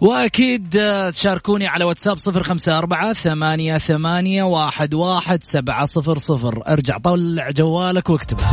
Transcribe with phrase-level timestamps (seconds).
[0.00, 6.62] وأكيد آه، تشاركوني على واتساب صفر خمسة أربعة ثمانية ثمانية واحد واحد سبعة صفر صفر.
[6.68, 8.44] ارجع طلع جوالك واكتبه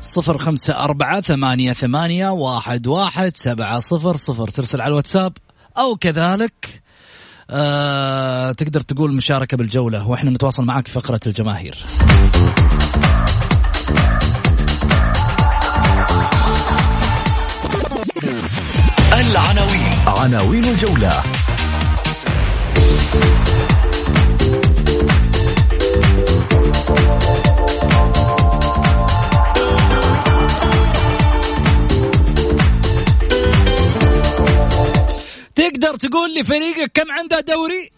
[0.00, 4.48] صفر خمسة أربعة ثمانية ثمانية واحد واحد سبعة صفر صفر.
[4.48, 5.32] ترسل على الواتساب
[5.78, 6.82] أو كذلك
[7.50, 11.84] آه تقدر تقول مشاركة بالجولة وإحنا نتواصل معك في فقرة الجماهير.
[19.20, 21.22] العناوين عناوين الجولة
[35.54, 37.90] تقدر تقول لي فريقك كم عنده دوري؟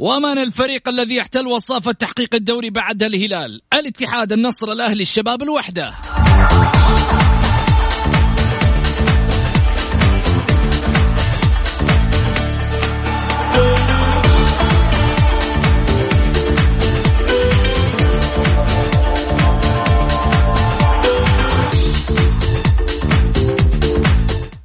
[0.00, 5.94] ومن الفريق الذي يحتل وصافة تحقيق الدوري بعد الهلال؟ الاتحاد، النصر، الأهلي، الشباب، الوحدة.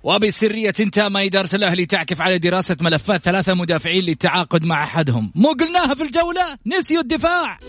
[0.05, 5.31] وبسرية تام إدارة الأهلي تعكف على دراسة ملفات ثلاثة مدافعين للتعاقد مع أحدهم.
[5.35, 7.59] مو قلناها في الجولة؟ نسيوا الدفاع.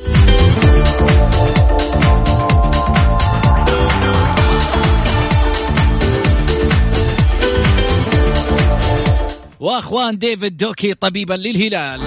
[9.61, 12.01] وأخوان ديفيد دوكي طبيبا للهلال.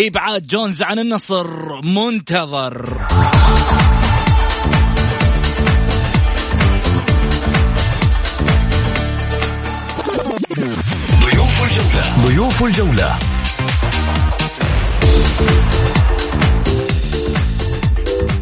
[0.00, 1.82] إبعاد جونز عن النصر.
[1.82, 2.88] منتظر.
[11.22, 12.26] ضيوف الجولة.
[12.26, 13.18] ضيوف الجولة.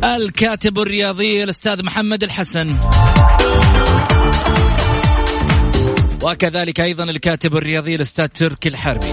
[0.04, 2.76] الكاتب الرياضي الأستاذ محمد الحسن.
[6.22, 9.12] وكذلك أيضا الكاتب الرياضي الأستاذ تركي الحربي.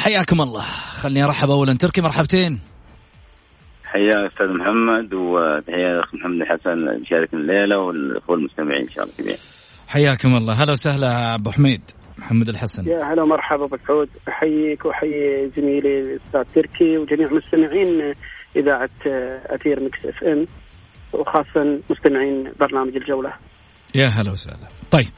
[0.00, 0.64] حياكم الله.
[1.02, 1.74] خلني أرحب اولا.
[1.74, 2.60] تركي مرحبتين.
[3.84, 9.38] حيا أستاذ محمد وتحية الاخ محمد الحسن شاركنا الليلة والأخوة المستمعين إن شاء الله جميعا.
[9.88, 10.64] حياكم الله.
[10.64, 11.82] هلا وسهلا أبو حميد
[12.18, 12.88] محمد الحسن.
[12.88, 14.08] يا هلا ومرحبا أبو سعود.
[14.28, 18.14] أحييك وأحيي زميلي الأستاذ تركي وجميع مستمعين
[18.56, 18.90] إذاعة
[19.46, 20.46] أثير ميكس إف إم
[21.12, 23.32] وخاصة مستمعين برنامج الجولة.
[23.94, 24.68] يا هلا وسهلا.
[24.90, 25.08] طيب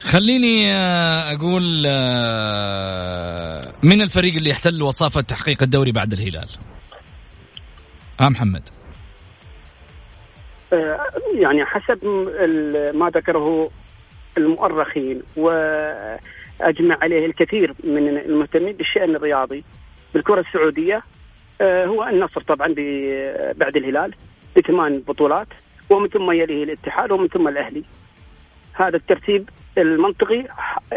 [0.00, 6.48] خليني آه، أقول آه، من الفريق اللي يحتل وصافة تحقيق الدوري بعد الهلال؟
[8.20, 8.68] ها محمد.
[10.72, 12.04] آه، يعني حسب
[12.94, 13.70] ما ذكره
[14.38, 19.64] المؤرخين وأجمع عليه الكثير من المهتمين بالشأن الرياضي
[20.14, 21.02] بالكرة السعودية.
[21.62, 22.74] هو النصر طبعا
[23.54, 24.14] بعد الهلال
[24.56, 25.48] بثمان بطولات
[25.90, 27.84] ومن ثم يليه الاتحاد ومن ثم الأهلي.
[28.72, 29.48] هذا الترتيب
[29.80, 30.44] المنطقي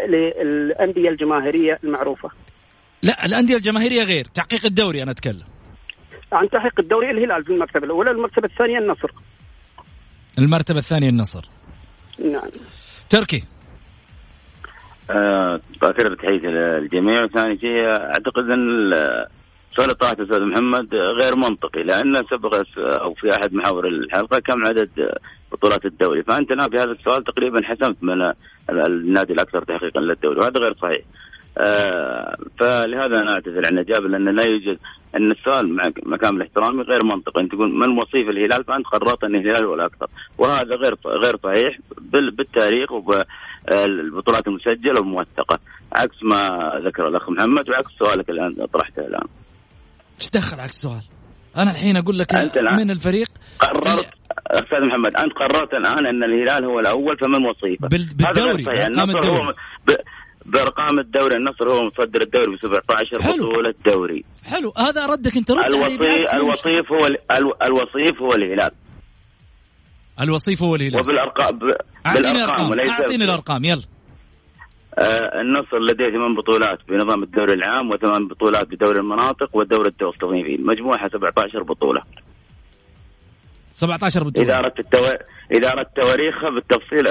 [0.08, 2.30] للأندية الجماهيرية المعروفة.
[3.02, 5.44] لا الأندية الجماهيرية غير تحقيق الدوري أنا أتكلم.
[6.32, 9.10] عن تحقيق الدوري الهلال في المرتبة الأولى المرتبة الثانية النصر.
[10.38, 11.48] المرتبة الثانية النصر.
[12.18, 12.48] نعم.
[13.10, 13.44] تركي.
[15.10, 17.26] آه تحية للجميع.
[17.26, 18.92] ثاني شيء أعتقد أن
[19.76, 24.90] سؤال طرحته أستاذ محمد غير منطقي لأن سبق أو في أحد محاور الحلقة كم عدد
[25.54, 28.32] بطولات الدوري فأنت في هذا السؤال تقريبا حسمت من
[28.86, 31.02] النادي الأكثر تحقيقا للدوري وهذا غير صحيح.
[31.58, 34.78] آه فلهذا أنا أعتذر عن الاجابه لأن لا يوجد
[35.16, 39.34] إن السؤال مع مكامل احترامي غير منطقي أنت تقول من وصيف الهلال فأنت قررت إن
[39.34, 40.06] الهلال هو الأكثر
[40.38, 41.78] وهذا غير غير صحيح
[42.36, 45.58] بالتاريخ وبالبطولات المسجلة والموثقه
[45.92, 49.26] عكس ما ذكر الأخ محمد وعكس سؤالك الآن طرحته الآن.
[50.20, 51.02] إيش دخل عكس السؤال؟
[51.56, 52.34] أنا الحين أقول لك
[52.72, 53.28] من الفريق
[53.58, 54.08] قررت
[54.46, 59.54] أستاذ محمد أنت قررت الآن أن الهلال هو الأول فمن وصيفه بالدوري بارقام الدوري
[60.46, 63.48] بارقام الدوري النصر هو متصدر الدوري ب 17 حلو.
[63.48, 64.24] بطولة دوري.
[64.44, 64.72] حلو.
[64.78, 66.02] هذا ردك أنت رد الوصيف
[66.34, 67.06] الوصيف هو
[67.62, 68.70] الوصيف هو الهلال.
[70.20, 71.00] الوصيف هو الهلال.
[71.00, 71.58] وبالارقام
[72.06, 73.64] أعطيني ارقام أعطيني الأرقام.
[73.64, 73.82] يلا.
[74.98, 81.08] آه النصر لديه ثمان بطولات بنظام الدوري العام وثمان بطولات بدوري المناطق ودوري التوظيفيين مجموعها
[81.08, 82.02] 17 بطولة.
[83.74, 84.46] 17 بطولة.
[84.46, 84.98] اذا اردت التو...
[85.52, 87.04] اذا اردت تواريخها بالتفصيل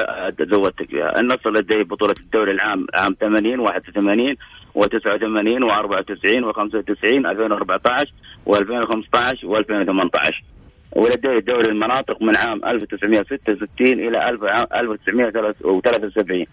[0.51, 4.35] زودتك فيها النصر لديه بطولة الدوري العام عام 80 81
[4.75, 8.13] و89 و94 و95 2014
[8.45, 10.43] و2015 و2018
[10.95, 16.45] ولديه دوري المناطق من عام 1966 إلى 1973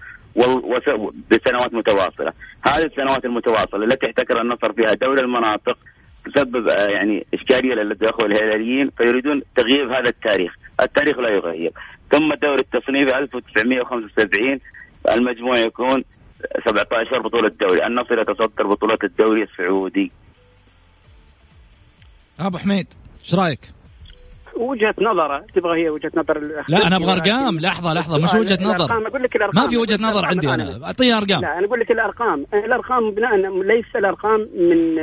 [1.30, 5.78] بسنوات متواصله، هذه السنوات المتواصلة التي احتكر النصر فيها دوري المناطق
[6.30, 11.72] تسبب آه، يعني إشكالية للاخوه الهلاليين فيريدون تغيير هذا التاريخ، التاريخ لا يغير،
[12.10, 14.60] ثم دوري التصنيف 1975
[15.10, 16.04] المجموع يكون
[16.66, 20.12] 17 بطولة دوري، النصر يتصدر بطولة الدوري السعودي.
[22.40, 22.86] أبو حميد
[23.20, 23.79] إيش رأيك؟
[24.60, 27.58] وجهة نظره تبغى هي وجهة نظر لا أنا أبغى أرقام.
[27.58, 29.06] لحظة لحظة مش وجهة نظر.
[29.08, 29.62] أقول لك الأرقام.
[29.62, 30.80] ما في وجهة نظر عندي أنا.
[30.84, 31.40] أعطيني أرقام.
[31.40, 32.46] لا أنا أقول لك الأرقام.
[32.54, 34.98] الأرقام بناء ليس الأرقام من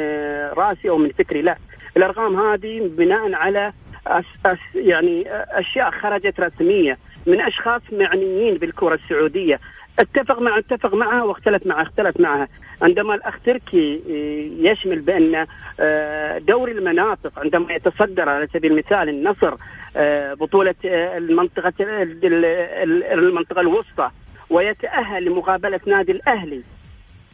[0.57, 1.55] رأسي أو من فكري لا.
[1.97, 3.73] الأرقام هذه بناء على
[4.07, 9.59] أس أس يعني أشياء خرجت رسمية من أشخاص معنيين بالكرة السعودية.
[9.99, 12.47] اتفق مع اتفق معها واختلف معها اختلف معها.
[12.81, 15.45] عندما الأخ تركي آه، يشمل بأن
[15.79, 19.53] آه، دوري المناطق عندما يتصدر على سبيل المثال النصر
[19.97, 21.73] آه، بطولة المنطقة
[23.13, 24.09] المنطقة الوسطى
[24.49, 26.61] ويتأهل لمقابلة نادي الأهلي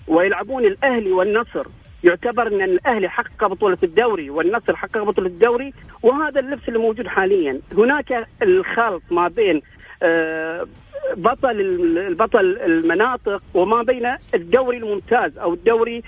[0.08, 1.68] ويلعبون الأهلي والنصر.
[2.04, 5.74] يعتبر أن الأهلي حقق بطولة الدوري والنصر حقق بطولة الدوري
[6.04, 7.60] وهذا اللبس اللي موجود حاليا.
[7.78, 9.62] هناك الخلط ما بين
[11.18, 11.62] بطل
[11.98, 16.04] البطل المناطق وما بين الدوري الممتاز أو الدوري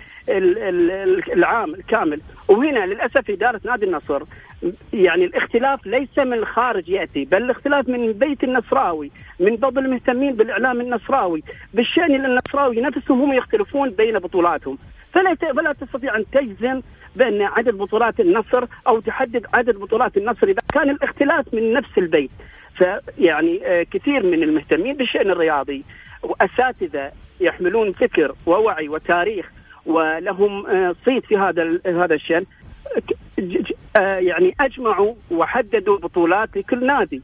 [1.34, 2.22] العام الكامل.
[2.48, 4.24] وهنا للأسف إدارة نادي النصر
[4.94, 10.82] يعني الاختلاف ليس من الخارج يأتي بل الاختلاف من بيت النصراوي من بعض المهتمين بالإعلام
[10.82, 11.44] النصراوي.
[11.74, 14.78] بالشأن النصراوي نفسهم هم يختلفون بين بطولاتهم.
[15.14, 16.82] فلا فلا تستطيع أن تجزم
[17.16, 22.32] بأن عدد بطولات النصر أو تحدد عدد بطولات النصر إذا كان الاختلاف من نفس البيت.
[22.76, 25.84] فيعني آه، كثير من المهتمين بالشأن الرياضي
[26.24, 29.52] واساتذه يحملون فكر ووعي وتاريخ
[29.86, 32.46] ولهم آه، صيت في هذا هذا الشأن.
[33.98, 37.22] آه، يعني أجمعوا وحددوا بطولات لكل نادي.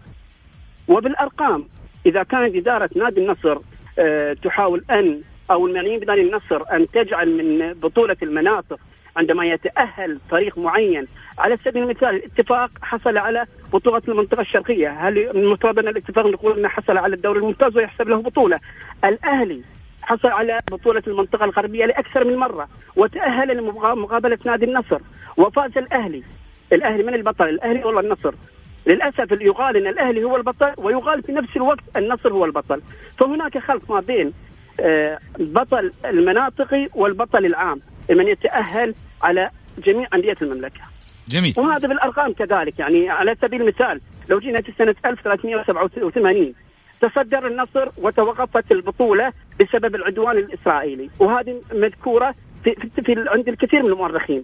[0.87, 1.65] وبالأرقام
[2.05, 3.57] إذا كانت اداره نادي النصر
[4.43, 8.79] تحاول أن أو المعنيين بنادي النصر أن تجعل من بطولة المناطق
[9.17, 11.07] عندما يتأهل فريق معين.
[11.39, 16.67] على سبيل المثال الاتفاق حصل على بطولة المنطقة الشرقية، هل المفترض أن الاتفاق نقول أنه
[16.67, 18.59] حصل على الدوري الممتاز ويحسب له بطولة؟
[19.05, 19.61] الأهلي
[20.01, 24.99] حصل على بطولة المنطقة الغربية لأكثر من مرة وتأهل لمقابلة نادي النصر
[25.37, 26.23] وفاز الأهلي.
[26.73, 28.33] الأهلي من البطل؟ الأهلي ولا النصر.
[28.87, 32.81] للأسف يقال أن الأهلي هو البطل ويقال في نفس الوقت النصر هو البطل.
[33.17, 34.33] فهناك خلط ما بين
[35.39, 40.81] البطل آه، المناطقي والبطل العام من يتأهل على جميع أندية المملكة.
[41.27, 41.53] جميل.
[41.57, 46.53] وهذا بالأرقام كذلك يعني على سبيل المثال لو جينا في سنة 1387
[47.01, 51.09] تصدر النصر وتوقفت البطولة بسبب العدوان الإسرائيلي.
[51.19, 54.43] وهذه مذكورة في, في, في عند الكثير من المؤرخين.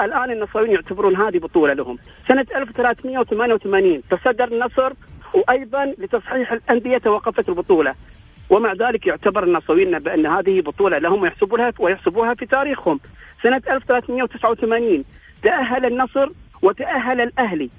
[0.00, 1.98] الآن النصراويين يعتبرون هذه بطولة لهم.
[2.28, 4.92] سنة 1388 تصدر النصر
[5.34, 7.94] وأيضا لتصحيح الأندية توقفت البطولة.
[8.50, 13.00] ومع ذلك يعتبر النصويين بأن هذه بطولة لهم ويحسبونها ويحسبوها في تاريخهم.
[13.42, 15.04] سنة 1389
[15.42, 16.28] تأهل النصر
[16.62, 17.70] وتأهل الأهلي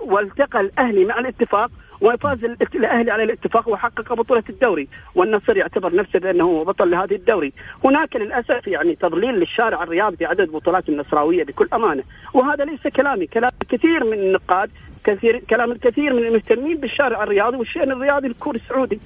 [0.00, 4.88] والتقى الأهلي مع الاتفاق وفاز الأهلي على الاتفاق وحقق بطولة الدوري.
[5.14, 7.52] والنصر يعتبر نفسه بأنه هو بطل لهذه الدوري.
[7.84, 12.02] هناك للأسف يعني تضليل للشارع الرياضي في عدد بطولات النصراوية بكل أمانة.
[12.34, 13.26] وهذا ليس كلامي.
[13.26, 14.70] كلام كثير من النقاد
[15.04, 19.00] كثير كلام الكثير من المهتمين بالشارع الرياضي والشأن الرياضي الكوري السعودي.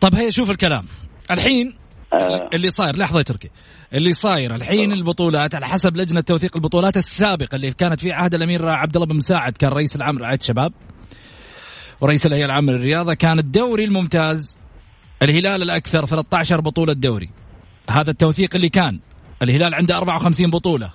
[0.00, 0.86] طب هيا شوف الكلام.
[1.30, 1.74] الحين
[2.12, 2.50] آه.
[2.54, 3.50] اللي صاير لحظة يا تركي.
[3.94, 8.68] اللي صاير الحين البطولات على حسب لجنة توثيق البطولات السابقة اللي كانت في عهد الأمير
[8.68, 10.72] عبد الله بن مساعد كان رئيس العام رعايه الشباب
[12.00, 14.58] ورئيس الهيئة العامة للرياضة كان الدوري الممتاز
[15.22, 17.30] الهلال الأكثر 13 بطولة دوري
[17.90, 19.00] هذا التوثيق اللي كان.
[19.42, 20.90] الهلال عنده 54 بطولة.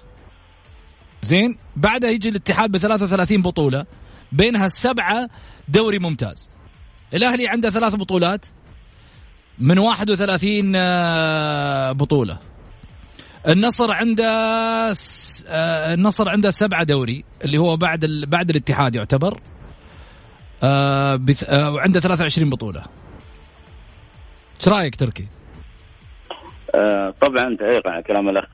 [1.23, 3.85] زين؟ بعدها يجي الاتحاد ب 33 بطولة
[4.31, 5.29] بينها السبعه
[5.67, 6.49] دوري ممتاز.
[7.13, 8.45] الأهلي عنده ثلاث بطولات
[9.61, 12.37] من 31 آه، بطولة.
[13.47, 14.25] النصر عنده
[15.49, 19.39] آه، النصر عنده سبعة دوري اللي هو بعد بعد الاتحاد يعتبر
[20.63, 21.53] آه بث...
[21.53, 22.83] وعنده 23 بطولة.
[24.59, 25.27] إيش رأيك تركي؟
[26.75, 28.45] آه طبعا تعليق على كلام الاخ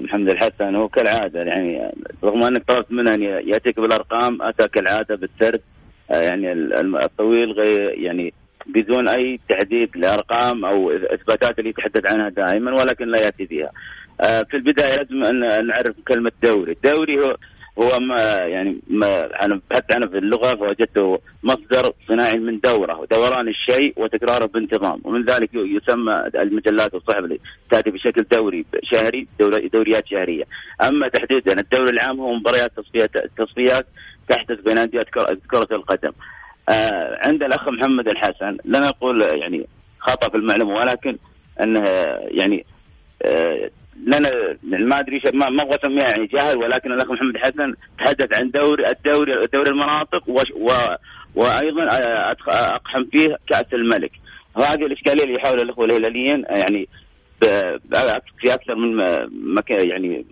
[0.00, 0.74] محمد الحسن.
[0.74, 1.92] هو كالعادة يعني
[2.24, 5.60] رغم أنك طلبت منه أن يأتيك بالأرقام أتى كالعادة بالسرد
[6.10, 6.52] آه يعني
[7.04, 8.34] الطويل غير يعني
[8.66, 13.70] بدون أي تحديد لأرقام أو إثباتات اللي يتحدث عنها دائما ولكن لا يأتي بها.
[14.20, 17.36] آه في البداية لازم أن نعرف كلمة دوري، الدوري هو
[17.78, 23.06] هو ما يعني ما أنا بحثت عنه في اللغة فوجدته مصدر صناعي من دورة.
[23.10, 25.00] دوران الشيء وتكراره بانتظام.
[25.04, 27.38] ومن ذلك يسمى المجلات والصحف
[27.70, 29.26] تأتي بشكل دوري شهري
[29.72, 30.44] دوريات شهرية.
[30.88, 33.86] أما تحديدا الدوري العام هو مباريات تصفيات تصفيات
[34.28, 35.02] تحدث بين أندية
[35.50, 36.12] كرة القدم.
[37.26, 38.56] عند الأخ محمد الحسن.
[38.64, 39.66] لا نقول يعني
[39.98, 41.18] خطأ في المعلومة ولكن
[41.62, 41.88] أنه
[42.30, 42.66] يعني
[43.22, 43.70] آه
[44.06, 44.30] لنا
[44.62, 48.84] ما أدري ما ما أبغى اسميها يعني جهل ولكن الأخ محمد حسن تحدث عن دوري
[48.88, 50.40] الدوري دوري المناطق و
[51.34, 51.86] وأيضا
[52.48, 54.12] أقحم فيه كأس الملك.
[54.56, 56.88] هذه الإشكالية اللي يحاول الأخوة الهلاليين يعني
[58.40, 58.96] في أكثر من
[59.54, 60.26] مكان يعني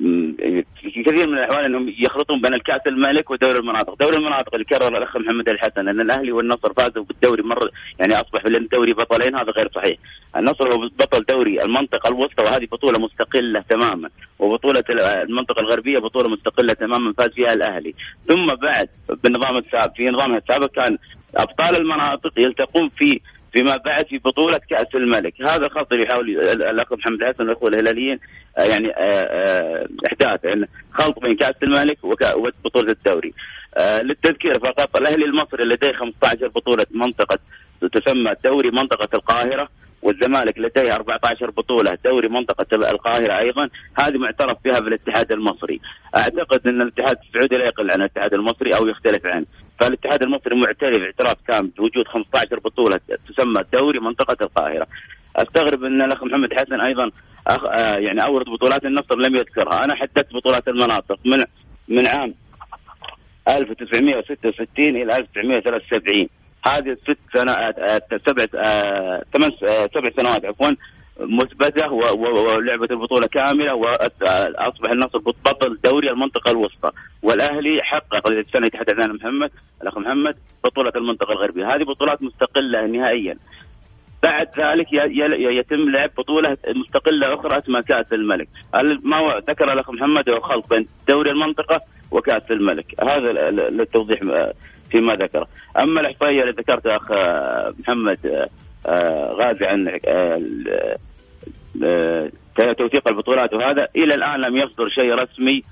[0.00, 4.88] في كثير من الأحوال إنهم يخلطون بين الكأس الملك ودوري المناطق، دوري المناطق اللي كرر
[4.88, 9.68] الأخ محمد الحسن إن الأهلي والنصر فازوا بالدوري مرة يعني أصبح الدوري بطلين هذا غير
[9.74, 9.96] صحيح.
[10.36, 16.72] النصر هو بطل دوري المنطقة الوسطى وهذه بطولة مستقلة تماما، وبطولة المنطقة الغربية بطولة مستقلة
[16.72, 17.94] تماما فاز فيها الأهلي،
[18.28, 18.88] ثم بعد
[19.24, 20.98] بالنظام السابق في نظامها السابق كان
[21.36, 23.20] أبطال المناطق يلتقون في
[23.52, 25.34] فيما بعد في بطولة كأس الملك.
[25.42, 28.18] هذا الخط اللي يحاول الأخ محمد حسن والأخوة الهلاليين
[28.58, 33.34] آه، يعني آه، آه، إحداث يعني خلط بين كأس الملك وبطولة الدوري.
[34.02, 37.38] للتذكير فقط الأهلي المصري لديه 15 بطولة منطقة
[37.92, 39.68] تسمى دوري منطقة القاهرة.
[40.02, 43.68] والزمالك لديه 14 بطولة دوري منطقة القاهرة أيضا
[44.00, 45.80] هذه معترف بها بالاتحاد المصري.
[46.16, 49.46] أعتقد أن الاتحاد السعودي لا يقل عن الاتحاد المصري أو يختلف عنه.
[49.80, 54.86] فالاتحاد المصري معترف اعتراف تام بوجود 15 بطولة تسمى دوري منطقة القاهرة.
[55.36, 57.10] أستغرب أن الأخ محمد حسن أيضا
[57.46, 61.44] أخ آه يعني أورد بطولات النصر لم يذكرها، أنا حددت بطولات المناطق من
[61.88, 62.34] من عام
[63.48, 66.28] 1966 إلى 1973
[66.66, 70.70] هذه ست سنوات آه، سبع آه، ثمان آه، سبع سنوات عفوا
[71.20, 76.90] مثبته ولعبت البطولة كاملة واصبح النصر بطل دوري المنطقة الوسطى.
[77.22, 79.50] والأهلي حقق السنة يتحدث عنها محمد
[79.82, 81.66] الأخ محمد بطولة المنطقة الغربية.
[81.66, 83.36] هذه بطولات مستقلة نهائيا.
[84.22, 84.86] بعد ذلك
[85.58, 88.48] يتم لعب بطولة مستقلة أخرى اسمها كأس الملك.
[89.02, 92.86] ما ذكر الأخ محمد هو خلط بين دوري المنطقة وكأس الملك.
[93.02, 94.20] هذا للتوضيح
[94.90, 95.46] فيما ذكر.
[95.84, 97.10] أما الإحصائية اللي ذكرتها أخ
[97.80, 98.48] محمد
[98.86, 100.40] آه، غازي عن آه،
[101.84, 102.30] آه،
[102.78, 105.62] توثيق البطولات وهذا إلى الآن لم يصدر شيء رسمي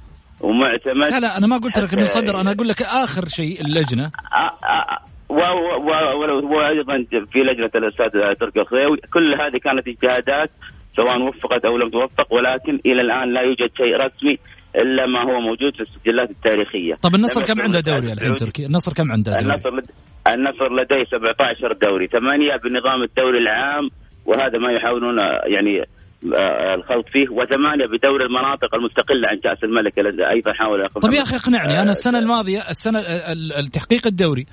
[0.41, 1.11] ومعتمد.
[1.11, 4.11] لا لا أنا ما قلت لك إنه صدر أنا أقول لك آخر شيء اللجنة.
[5.31, 10.51] وأيضا في لجنة الأستاذ تركي الخيوي كل هذه كانت اجتهادات
[10.97, 14.39] سواء وفقت أو لم توفق ولكن إلى الآن لا يوجد شيء رسمي
[14.77, 16.95] إلا ما هو موجود في السجلات التاريخية.
[16.95, 19.91] طب النصر كم عنده دوري الحين تركي؟ النصر كم عنده دوري؟ النصر لد...
[20.29, 23.91] النصر لديه 17 دوري، ثمانية بنظام الدوري العام
[24.27, 25.85] وهذا ما يحاولون يعني
[26.39, 31.23] آه، الخلط فيه وثمانية بدوري المناطق المستقلة عن كأس الملك الذي أيضا حاول طيب يا
[31.23, 32.99] أخي اقنعني أنا السنة الماضية السنة
[33.59, 34.47] التحقيق الدوري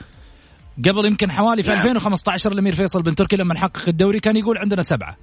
[0.85, 1.79] قبل يمكن حوالي في نعم.
[1.79, 5.17] 2015 الأمير فيصل بن تركي لما حقق الدوري كان يقول عندنا سبعة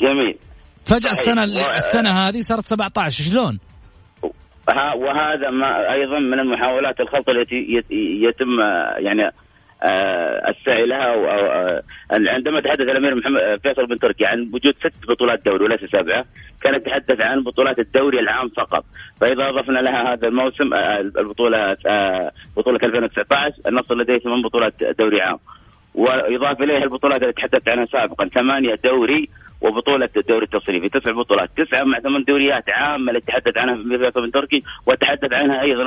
[0.00, 0.38] جميل
[0.84, 1.44] فجأة السنة
[1.76, 3.58] السنة هذه صارت 17 شلون؟
[4.76, 8.60] وهذا ما أيضا من المحاولات الخلط التي يتم
[8.96, 9.32] يعني
[9.82, 15.44] آه، السعي لها آه، عندما تحدث الأمير محمد فيصل بن تركي عن وجود ست بطولات
[15.44, 16.24] دوري وليس سبعه
[16.62, 18.84] كان يتحدث عن بطولات الدوري العام فقط.
[19.20, 20.74] فإذا أضفنا لها هذا الموسم
[21.18, 21.76] البطولة
[22.56, 25.38] بطولة 2019 النصر لديه ثمان بطولات دوري عام.
[25.94, 29.28] ويضاف إليها البطولات التي تحدثت عنها سابقا ثمانية دوري
[29.60, 34.30] وبطولة الدوري التصريفي تسع بطولات تسعة مع ثمان دوريات عامة اللي تحدث عنها في بن
[34.30, 35.82] تركي وتحدث عنها أيضا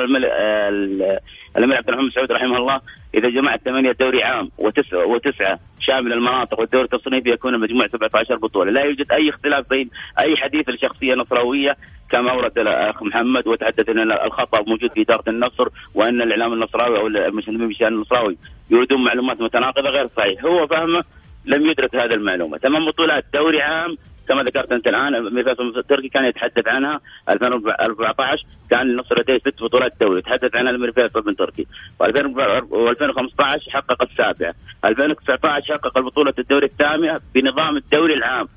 [1.57, 2.81] الأمير عبد الرحمن سعود رحمه الله.
[3.15, 8.71] إذا جمعت ثمانية دوري عام وتسعة, وتسعة شامل المناطق والدوري التصنيفي يكون المجموع 17 بطولة.
[8.71, 11.69] لا يوجد أي اختلاف بين أي حديث لشخصية نصراوية
[12.09, 17.07] كما ورد الأخ محمد وتحدث أن الخطأ موجود في إدارة النصر وأن الإعلام النصراوي أو
[17.07, 18.37] المسلمين بشأن النصراوي
[18.71, 20.45] يريدون معلومات متناقضة غير صحيح.
[20.45, 21.03] هو فهمه
[21.45, 22.57] لم يدرك هذه المعلومة.
[22.57, 28.89] ثمان بطولات دوري عام كما ذكرت أنت الآن ميراث التركي كان يتحدث عنها 2014 كان
[28.89, 31.67] النصر لديه ست بطولات دوري يتحدث عنها فيصل بن تركي.
[31.99, 34.53] و2015 حقق السابعه
[34.85, 38.47] 2019 حقق البطولة الدوري الثامنة بنظام الدوري العام.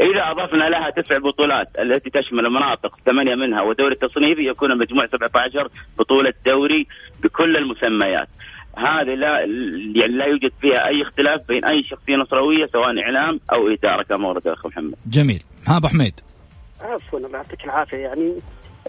[0.00, 5.68] إذا أضفنا لها تسع بطولات التي تشمل المناطق ثمانية منها ودوري التصنيفي يكون المجموع 17
[5.98, 6.86] بطولة دوري
[7.22, 8.28] بكل المسميات.
[8.76, 9.40] هذه لا
[9.94, 14.28] يعني لا يوجد فيها أي اختلاف بين أي شخصية نصراويه سواء إعلام أو إدارة كما
[14.28, 14.94] ورد الأخ محمد.
[15.06, 16.20] جميل، ها أبو حميد.
[16.80, 18.34] عفوا الله يعطيك العافية يعني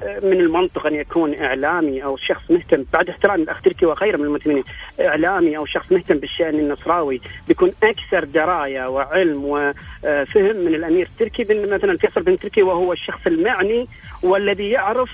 [0.04, 4.24] آه، من المنطق أن يكون إعلامي أو شخص مهتم بعد احترام الاخ تركي وغيره من
[4.24, 4.64] المسلمين
[5.00, 11.98] إعلامي أو شخص مهتم بالشأن النصراوي بيكون أكثر دراية وعلم وفهم من الأمير التركي مثلا
[11.98, 13.88] فيصل بن تركي وهو الشخص المعني
[14.24, 15.10] والذي يعرف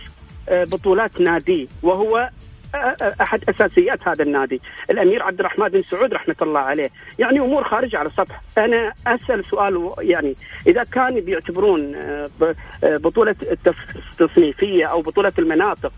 [0.49, 2.29] آه، بطولات ناديه وهو
[3.21, 4.61] أحد أساسيات هذا النادي.
[4.89, 6.89] الأمير عبد الرحمن بن سعود رحمة الله عليه.
[7.19, 8.41] يعني أمور خارجه على السطح.
[8.57, 10.35] أنا أسأل سؤال يعني
[10.67, 12.29] إذا كانوا بيعتبرون آه،
[12.83, 13.35] آه، بطولة
[14.21, 15.91] التصنيفية أو بطولة المناطق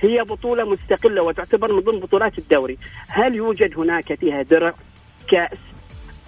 [0.00, 2.78] هي بطولة مستقلة وتعتبر من ضمن بطولات الدوري
[3.08, 4.72] هل يوجد هناك فيها درع
[5.28, 5.73] كأس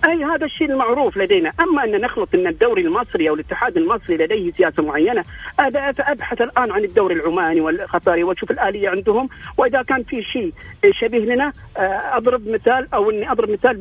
[0.05, 4.51] أي هذا الشيء المعروف لدينا، أما أن نخلط إن الدوري المصري أو الاتحاد المصري لديه
[4.51, 5.25] سياسة معينة،
[5.59, 8.25] أبحث الآن عن الدوري العماني والقطري.
[8.25, 9.29] واشوف الآلية عندهم،
[9.59, 10.53] وإذا كان في شيء
[10.91, 13.77] شبيه لنا آه، أضرب مثال أو إني أضرب مثال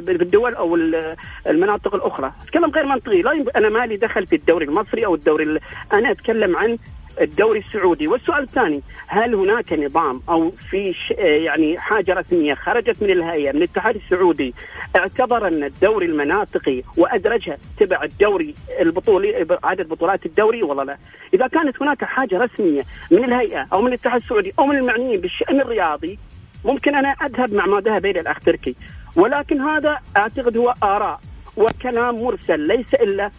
[0.00, 0.74] بالدول أو
[1.46, 5.58] المناطق الأخرى، كلام غير منطقي، لا أنا مالي دخل في الدوري المصري أو الدوري
[5.92, 6.78] أنا أتكلم عن
[7.20, 13.52] الدوري السعودي والسؤال الثاني هل هناك نظام أو في يعني حاجة رسمية خرجت من الهيئة
[13.52, 14.54] من الاتحاد السعودي
[14.96, 20.96] اعتبر أن الدوري المناطقي وأدرجها تبع الدوري البطولي عدد بطولات الدوري ولا لا؟
[21.34, 25.60] إذا كانت هناك حاجة رسمية من الهيئة أو من الاتحاد السعودي أو من المعنيين بالشأن
[25.60, 26.18] الرياضي
[26.64, 28.76] ممكن أنا أذهب مع ما ذهب إلى الأخ تركي
[29.16, 31.20] ولكن هذا أعتقد هو آراء
[31.56, 33.30] وكلام مرسل ليس إلا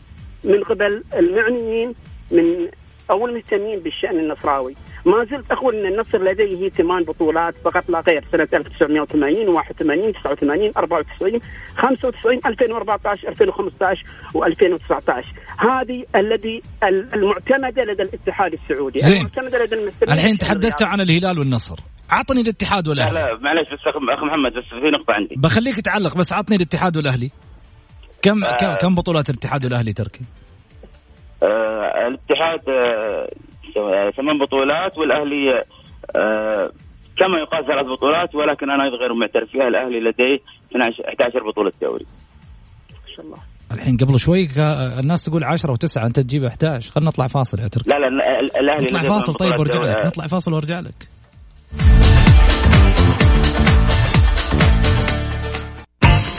[0.43, 1.93] من قبل المعنيين
[2.31, 2.67] من
[3.11, 8.23] أو المهتمين بالشأن النصراوي، ما زلت أقول إن النصر لديه ثمان بطولات فقط لا غير.
[8.31, 11.39] سنة 1980 81 89 94
[11.77, 14.03] 95 2014 2015
[14.35, 15.25] و2019
[15.59, 16.61] هذه الذي
[17.13, 19.01] المعتمدة لدى الاتحاد السعودي.
[19.01, 19.17] زين.
[19.17, 21.79] المعتمدة لدى الحين تحدثت عن الهلال والنصر.
[22.09, 23.19] عطني الاتحاد والأهلي.
[23.19, 25.35] لا لا معلش بس اخ محمد بس في نقطة عندي.
[25.37, 27.31] بخليك تعلق بس عطني الاتحاد والأهلي.
[28.21, 28.75] كم آه.
[28.75, 30.21] كم بطولات الاتحاد والأهلي تركي؟
[31.43, 35.63] آه الاتحاد آه ثمان بطولات والأهلي
[36.15, 36.69] آه
[37.17, 39.67] كما يقال ثلاث بطولات ولكن أنا غير معترف فيها.
[39.67, 40.39] الأهلي لديه
[40.71, 42.05] 12 11 بطولة دوري.
[42.91, 43.37] ما شاء الله.
[43.71, 44.47] الحين قبل شوي
[44.99, 47.89] الناس تقول 10 و9 أنت تجيب 11 خلينا نطلع فاصل يا تركي.
[47.89, 50.05] لا لا الأهلي نطلع فاصل طيب وارجع لك.
[50.05, 51.07] نطلع فاصل وارجع لك.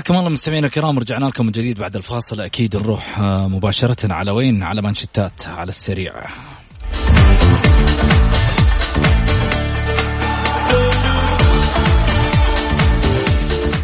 [0.00, 2.40] حياكم الله مستمعينا الكرام رجعنا لكم من جديد بعد الفاصل.
[2.40, 6.12] أكيد نروح آه، مباشرة على وين؟ على مانشتات على السريع.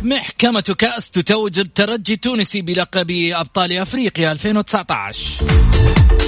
[0.03, 6.26] محكمة كأس تتوج الترجي التونسي بلقب أبطال أفريقيا 2019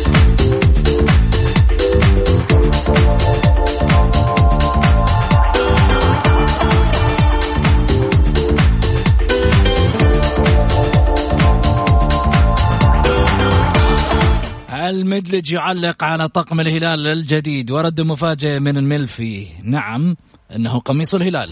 [15.18, 17.70] المدلج يعلق على طقم الهلال الجديد.
[17.70, 19.46] ورد مفاجئ من الملفي.
[19.62, 20.16] نعم
[20.56, 21.50] إنه قميص الهلال.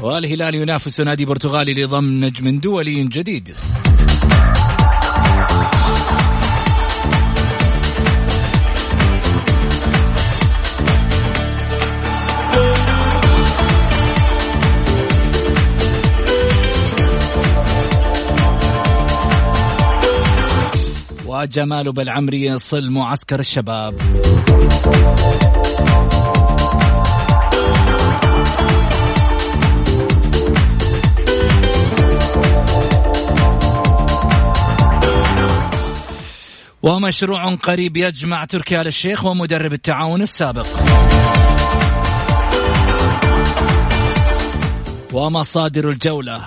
[0.00, 3.56] والهلال ينافس نادي برتغالي لضم نجم دولي جديد.
[21.36, 23.94] وجمال بالعمري يصل معسكر الشباب.
[36.82, 40.66] ومشروع قريب يجمع تركي آل الشيخ ومدرب التعاون السابق.
[45.12, 46.40] ومصادر الجولة.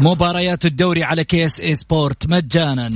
[0.00, 2.90] مباريات الدوري على كيس إي سبورت مجانا.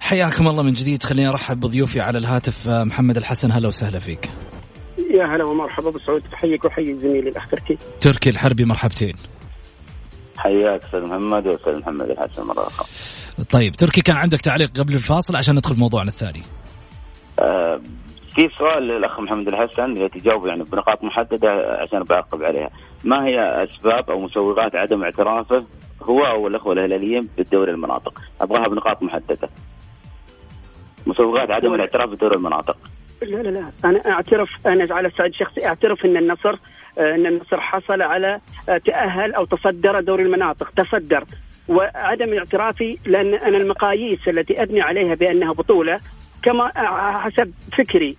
[0.00, 1.02] حياكم الله من جديد.
[1.02, 2.68] خليني أرحب بضيوفي على الهاتف.
[2.68, 4.30] محمد الحسن هلا وسهلا فيك.
[4.98, 6.22] يا هلا ومرحبا أبو سعود.
[6.34, 9.14] احييك واحيي زميلي الاخ تركي تركي الحربي مرحبتين.
[10.36, 12.86] حياك أستاذ محمد وأستاذ محمد الحسن مرة أخرى.
[13.50, 16.42] طيب تركي كان عندك تعليق قبل الفاصل عشان ندخل في موضوعنا الثاني.
[17.38, 17.80] آه
[18.34, 22.70] في سؤال للأخ محمد الحسن يتجاوب يعني بنقاط محددة عشان بعقب عليها.
[23.04, 25.64] ما هي أسباب أو مسوغات عدم اعترافه
[26.02, 29.48] هو أو الأخوة الهلاليين بالدوري المناطق؟ أبغاها بنقاط محددة.
[31.06, 32.76] مسوغات عدم الاعتراف بدوري المناطق.
[33.22, 33.70] لا لا لا.
[33.84, 36.58] أنا أعترف أنا على الصعيد الشخصي أعترف إن النصر
[36.98, 40.70] إن النصر حصل على تأهل أو تصدر دوري المناطق.
[40.70, 41.24] تصدر.
[41.68, 45.98] وعدم اعترافي لأن أنا المقاييس التي أبني عليها بأنها بطولة
[46.42, 46.72] كما
[47.20, 48.16] حسب فكري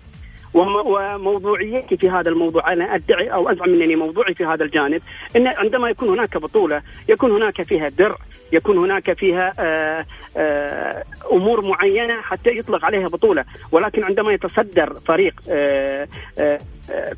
[0.54, 2.72] وموضوعيتي في هذا الموضوع.
[2.72, 5.02] أنا أدعي أو أزعم أنني موضوعي في هذا الجانب
[5.36, 8.16] إن عندما يكون هناك بطولة يكون هناك فيها درع
[8.52, 10.04] يكون هناك فيها آآ
[10.36, 13.44] آآ أمور معينة حتى يطلق عليها بطولة.
[13.72, 16.06] ولكن عندما يتصدر فريق آآ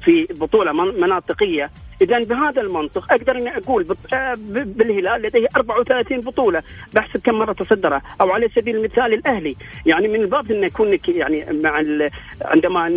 [0.05, 1.71] في بطولة مناطقية.
[2.03, 3.87] اذا بهذا المنطق أقدر إني أقول
[4.47, 6.63] بالهلال لديه 34 بطولة.
[6.95, 9.57] بحسب كم مرة تصدرها أو على سبيل المثال الأهلي.
[9.87, 11.83] يعني من الباب إنه يكون يعني مع
[12.45, 12.89] عندما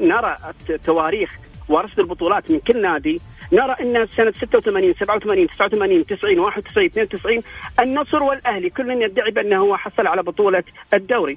[0.00, 0.36] نرى
[0.84, 3.20] تواريخ ورصد البطولات من كل نادي
[3.52, 7.38] نرى إن سنة 86 87 89 90 91 92
[7.80, 10.62] النصر والأهلي كل يدعي بأنه هو حصل على بطولة
[10.94, 11.36] الدوري.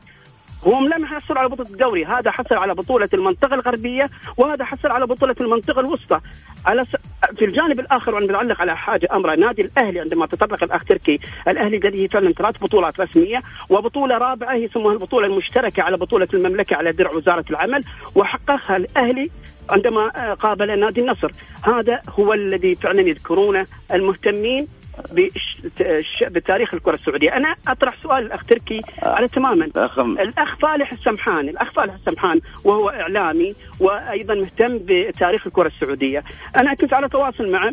[0.66, 2.06] هم لم يحصل على بطولة الدوري.
[2.06, 6.20] هذا حصل على بطولة المنطقة الغربية وهذا حصل على بطولة المنطقة الوسطى.
[6.66, 6.96] على س...
[7.36, 12.08] في الجانب الآخر وأنا على حاجة أمر نادي الأهلي عندما تطرق الأخ تركي الأهلي لديه
[12.08, 13.38] فعلا ثلاث بطولات رسمية
[13.70, 17.84] وبطولة رابعة يسموها البطولة المشتركة على بطولة المملكة على درع وزارة العمل
[18.16, 19.30] وحققها الأهلي
[19.70, 21.32] عندما قابل نادي النصر.
[21.64, 24.68] هذا هو الذي فعلا يذكرونه المهتمين.
[26.28, 29.66] بتاريخ الكرة السعودية، أنا أطرح سؤال الأخ تركي على تماما.
[30.00, 36.24] الأخ فالح السمحان، الأخ فالح السمحان وهو إعلامي وأيضا مهتم بتاريخ الكرة السعودية،
[36.58, 37.72] أنا كنت على تواصل معه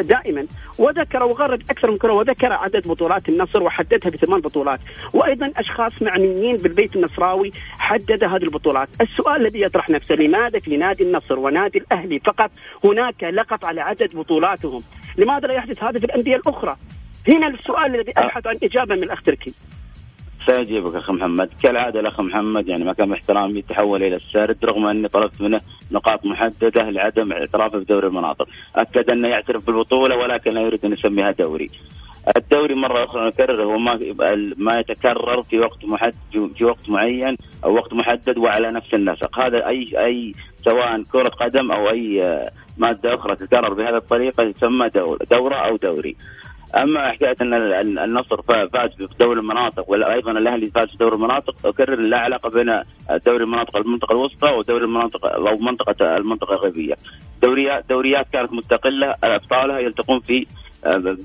[0.00, 0.46] دائما.
[0.78, 4.80] وذكر وغرد أكثر من كرة وذكر عدد بطولات النصر وحددها بثمان بطولات،
[5.12, 11.04] وأيضا أشخاص معنيين بالبيت النصراوي حدد هذه البطولات، السؤال الذي يطرح نفسه لماذا في نادي
[11.04, 12.50] النصر ونادي الأهلي فقط
[12.84, 14.82] هناك لقط على عدد بطولاتهم؟
[15.18, 16.76] لماذا لا يحدث هذا في الأندية الاخرى؟
[17.28, 19.54] هنا السؤال الذي ابحث عن إجابة من الاخ تركي.
[20.46, 25.08] سأجيبك أخ محمد، كالعادة الأخ محمد يعني ما كان احترامي تحول إلى السرد رغم أني
[25.08, 25.60] طلبت منه
[25.92, 31.30] نقاط محددة لعدم اعترافه بدوري المناطق، أكد أنه يعترف بالبطولة ولكن لا يريد أن يسميها
[31.30, 31.70] دوري.
[32.36, 33.98] الدوري مرة أخرى نكرر هو ما
[34.56, 39.66] ما يتكرر في وقت محدد في وقت معين أو وقت محدد وعلى نفس النسق، هذا
[39.66, 40.32] اي اي
[40.64, 42.20] سواء كرة قدم أو أي
[42.78, 44.88] مادة أخرى تتكرر بهذه الطريقة يسمى
[45.30, 46.16] دورة أو دوري.
[46.76, 47.54] أما حكايه أن
[47.98, 52.72] النصر فاز بدوري المناطق ولا أيضا الأهلي فاز بدوري المناطق أكرر لا علاقة بين
[53.26, 56.94] دوري المناطق المنطقة الوسطى ودوري المناطق أو منطقة المنطقة الغربية.
[57.42, 60.46] دوريات دوريات كانت مستقلة أبطالها يلتقون في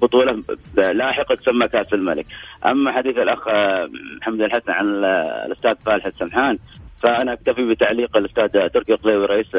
[0.01, 0.41] بطولة
[0.77, 2.25] لاحقة تسمى كأس الملك.
[2.71, 3.47] أما حديث الأخ
[4.21, 4.87] محمد الحسن عن
[5.45, 6.57] الأستاذ فالح السمحان
[7.03, 9.55] فأنا أكتفي بتعليق الأستاذ تركي القليوي رئيس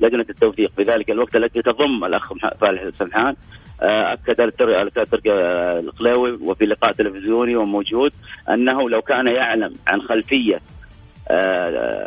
[0.00, 3.36] لجنة التوثيق في ذلك الوقت التي تضم الأخ فالح السمحان
[3.80, 5.32] أكد الاستاذ تركي
[5.78, 8.12] القليوي وفي لقاء تلفزيوني وموجود
[8.50, 10.58] أنه لو كان يعلم عن خلفية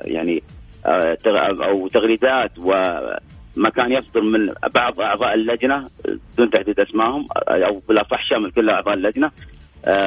[0.03, 0.43] يعني
[1.65, 5.87] أو تغريدات وما كان يصدر من بعض أعضاء اللجنة
[6.33, 9.31] بدون تحديد أسمائهم أو بالاصح شامل كل أعضاء اللجنة آه،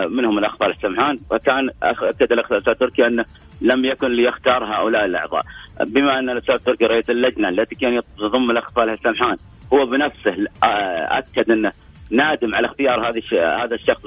[0.08, 3.24] منهم الاخ صالح سمحان وكان أكد الاخ الأستاذ تركي انه
[3.60, 5.42] لم يكن ليختار هؤلاء الأعضاء.
[5.86, 9.36] بما أن الأستاذ تركي رئيس اللجنة التي كان تضم الاخ صالح سمحان
[9.72, 11.72] هو بنفسه آه، أكد أنه
[12.10, 13.22] نادم على اختيار هذه
[13.64, 14.02] هذا الشخص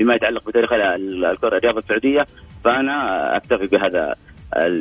[0.00, 2.20] بما يتعلق بتاريخ الكرة الرياضه السعودية.
[2.64, 4.14] فأنا أكتفي بهذا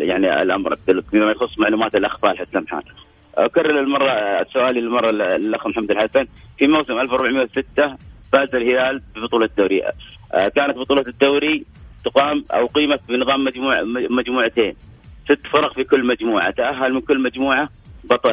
[0.01, 0.75] يعني الأمر
[1.13, 2.81] بما يخص معلومات الاخ صالح سمحان.
[3.37, 6.25] أكرر المرة سؤالي المرة الاخ محمد الحسن.
[6.57, 9.83] في موسم 1406 فاز الهلال ببطولة الدوري.
[10.33, 11.65] آه، كانت بطولة الدوري
[12.05, 13.73] تقام أو قيمت بنظام مجموع
[14.09, 14.73] مجموعتين.
[15.25, 16.51] ست فرق في كل مجموعة.
[16.51, 17.69] تأهل من كل مجموعة
[18.03, 18.31] بطل,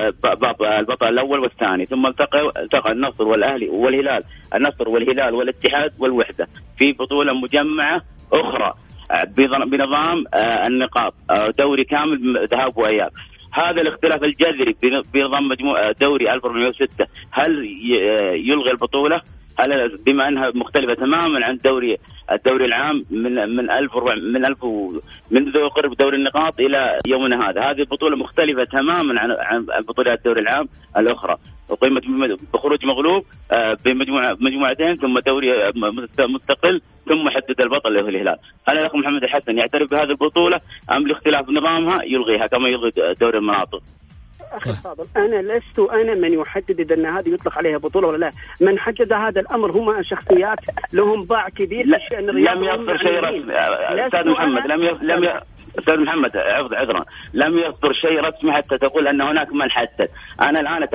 [0.63, 1.87] البطل الأول والثاني.
[1.87, 4.23] ثم التقى التقى النصر والأهلي والهلال.
[4.55, 6.49] النصر والهلال والاتحاد والوحدة.
[6.79, 8.75] في بطولة مجمعة أخرى
[9.11, 9.25] آه،
[9.65, 11.15] بنظام آه، النقاط.
[11.59, 13.11] دوري كامل ذهاب وإياب.
[13.53, 14.77] هذا الاختلاف الجذري
[15.15, 17.51] بنظام مجموعه دوري 1406 هل
[18.35, 19.21] يلغي البطولة؟
[20.07, 21.97] بما أنها مختلفة تماما عن الدوري
[22.33, 24.65] الدوري العام من من 1000 من 1000
[25.31, 29.31] منذ قرب دوري النقاط إلى يومنا هذا، هذه البطوله مختلفة تماما عن
[29.71, 31.35] عن بطولات الدوري العام الأخرى،
[31.69, 32.01] وقيمه
[32.55, 35.49] بخروج مغلوب آه، بمجموعه مجموعتين ثم دوري
[36.19, 38.37] مستقل ثم حدد البطل اللي هو الهلال،
[38.69, 40.57] هل الاخ محمد الحسن يعترف بهذه البطولة
[40.97, 43.83] أم لاختلاف نظامها يلغيها كما يلغي دوري المناطق؟
[44.53, 48.31] أخي الفاضل أنا لست أنا من يحدد إذا إن هذه يطلق عليها بطولة ولا لا،
[48.61, 50.59] من حدد هذا الأمر هم شخصيات
[50.93, 53.57] لهم باع كبير في الشان الرياضي لم يصدر شيء رسمي.
[54.07, 55.25] أستاذ محمد لم لم
[55.79, 56.37] أستاذ محمد
[56.73, 60.09] عذرا لم يصدر شيء رسمي حتى تقول أن هناك من حدد،
[60.43, 60.89] أنا الآن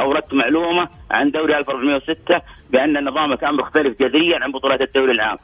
[0.00, 5.36] أوردت معلومة عن دوري 1406 بأن النظام كان مختلف جذريا عن بطولات الدوري العام.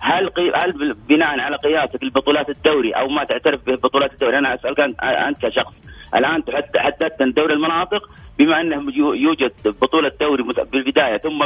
[0.00, 0.52] هل قي...
[0.54, 5.74] هل بناء على قياسك لبطولات الدوري أو ما تعترف ببطولات الدوري؟ أنا أسألك أنت كشخص.
[6.16, 6.44] الآن
[6.74, 8.02] تحدثت عن دوري المناطق
[8.38, 11.38] بما انه يوجد بطولة دوري بالبداية ثم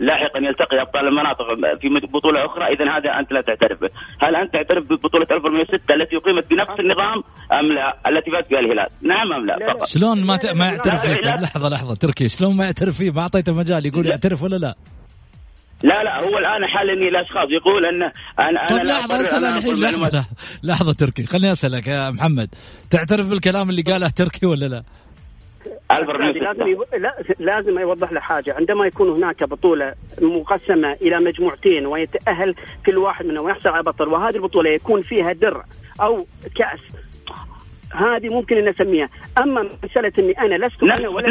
[0.00, 1.44] لاحقا يلتقي أبطال المناطق
[1.80, 3.90] في بطولة أخرى اذا هذا أنت لا تعترف به،
[4.22, 7.22] هل أنت تعترف ببطولة 1406 التي أقيمت بنفس النظام
[7.60, 10.46] أم لا؟ التي فاز فيها الهلال، نعم أم لا؟ فقط شلون ما ت...
[10.46, 14.42] ما يعترف فيه؟ لحظة لحظة تركي شلون ما يعترف فيه؟ ما أعطيته مجال يقول يعترف
[14.42, 14.74] ولا لا؟
[15.82, 18.02] لا لا هو الآن حال إني الاشخاص يقول ان
[18.48, 20.26] أنا طيب لحظة أسأل الحين لحظة.
[20.62, 22.48] لحظة تركي خليني أسألك يا محمد.
[22.90, 24.82] تعترف بالكلام اللي قاله تركي ولا لا؟
[26.40, 26.84] لازم يو...
[26.98, 28.54] لا لازم يوضح له حاجة.
[28.58, 32.54] عندما يكون هناك بطولة مقسمة إلى مجموعتين ويتأهل
[32.86, 35.64] كل واحد منهم ويحصل على بطل وهذه البطولة يكون فيها درع
[36.02, 36.80] أو كأس
[37.92, 41.28] هذه ممكن أن اسميها أما مسألة إني أنا لست أنا ولا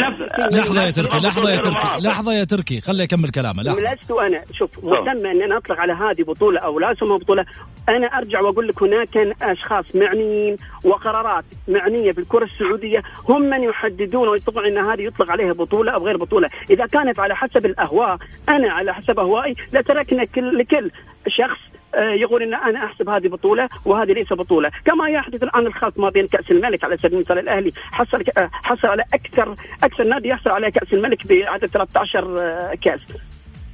[0.51, 3.81] لحظة يا تركي لحظة يا تركي لحظة يا تركي خليه يكمل كلامه لحظة.
[3.81, 4.43] لست أنا.
[4.53, 7.45] شوف مسمى أن أنا أطلق على هذه بطولة أو لا اسمها بطولة.
[7.89, 14.65] أنا أرجع وأقول لك هناك أشخاص معنيين وقرارات معنية بالكرة السعودية هم من يحددون ويطلقون
[14.65, 18.17] إن هذه يطلق عليها بطولة أو غير بطولة، إذا كانت على حسب الأهواء
[18.49, 20.91] أنا على حسب أهوائي لتركنا كل لكل
[21.27, 26.09] شخص يقول إن أنا أحسب هذه بطولة وهذه ليس بطولة، كما يحدث الآن الخلط ما
[26.09, 27.71] بين كأس الملك على سبيل المثال الأهلي.
[27.91, 32.99] حصل آه، حصل على أكثر أكثر نادي يحصل على كأس الملك بعدد 13 آه، كأس.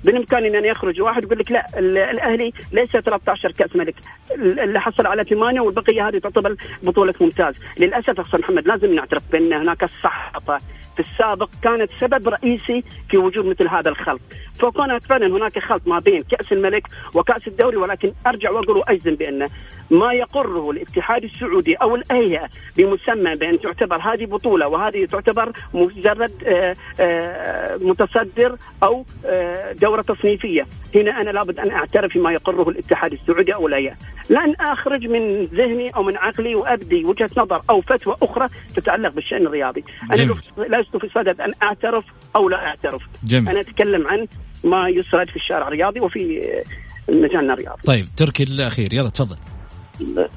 [0.05, 3.95] بامكاني إن يخرج واحد يقول لك لا الأهلي ليس 13 كأس ملك.
[4.35, 7.59] اللي حصل على ثمانية والبقية هذه تعتبر بطولة ممتاز.
[7.79, 10.57] للأسف اخ محمد لازم نعترف بأن هناك الصحافه
[10.95, 14.21] في السابق كانت سبب رئيسي في وجود مثل هذا الخلط.
[14.61, 19.47] فكانت فعلا هناك خلط ما بين كأس الملك وكأس الدوري ولكن أرجع وأقول وأجزم بان
[19.91, 26.75] ما يقره الاتحاد السعودي أو الهيئه بمسمى بأن تعتبر هذه بطولة وهذه تعتبر مجرد آه،
[26.99, 30.65] آه، متصدر أو آه، دورة تصنيفية.
[30.95, 33.95] هنا أنا لابد أن أعترف بما يقره الاتحاد السعودي أو الهيئه
[34.29, 39.47] لن أخرج من ذهني أو من عقلي وأبدي وجهة نظر أو فتوى أخرى تتعلق بالشأن
[39.47, 39.83] الرياضي.
[40.13, 40.35] أنا
[40.81, 42.03] لست في صدد أن أعترف
[42.35, 43.01] أو لا أعترف.
[43.23, 43.49] جميل.
[43.49, 44.27] أنا أتكلم عن
[44.63, 46.41] ما يسرد في الشارع الرياضي وفي
[47.09, 47.81] مجالنا الرياضي.
[47.85, 48.93] طيب تركي الأخير.
[48.93, 49.37] يلا تفضل.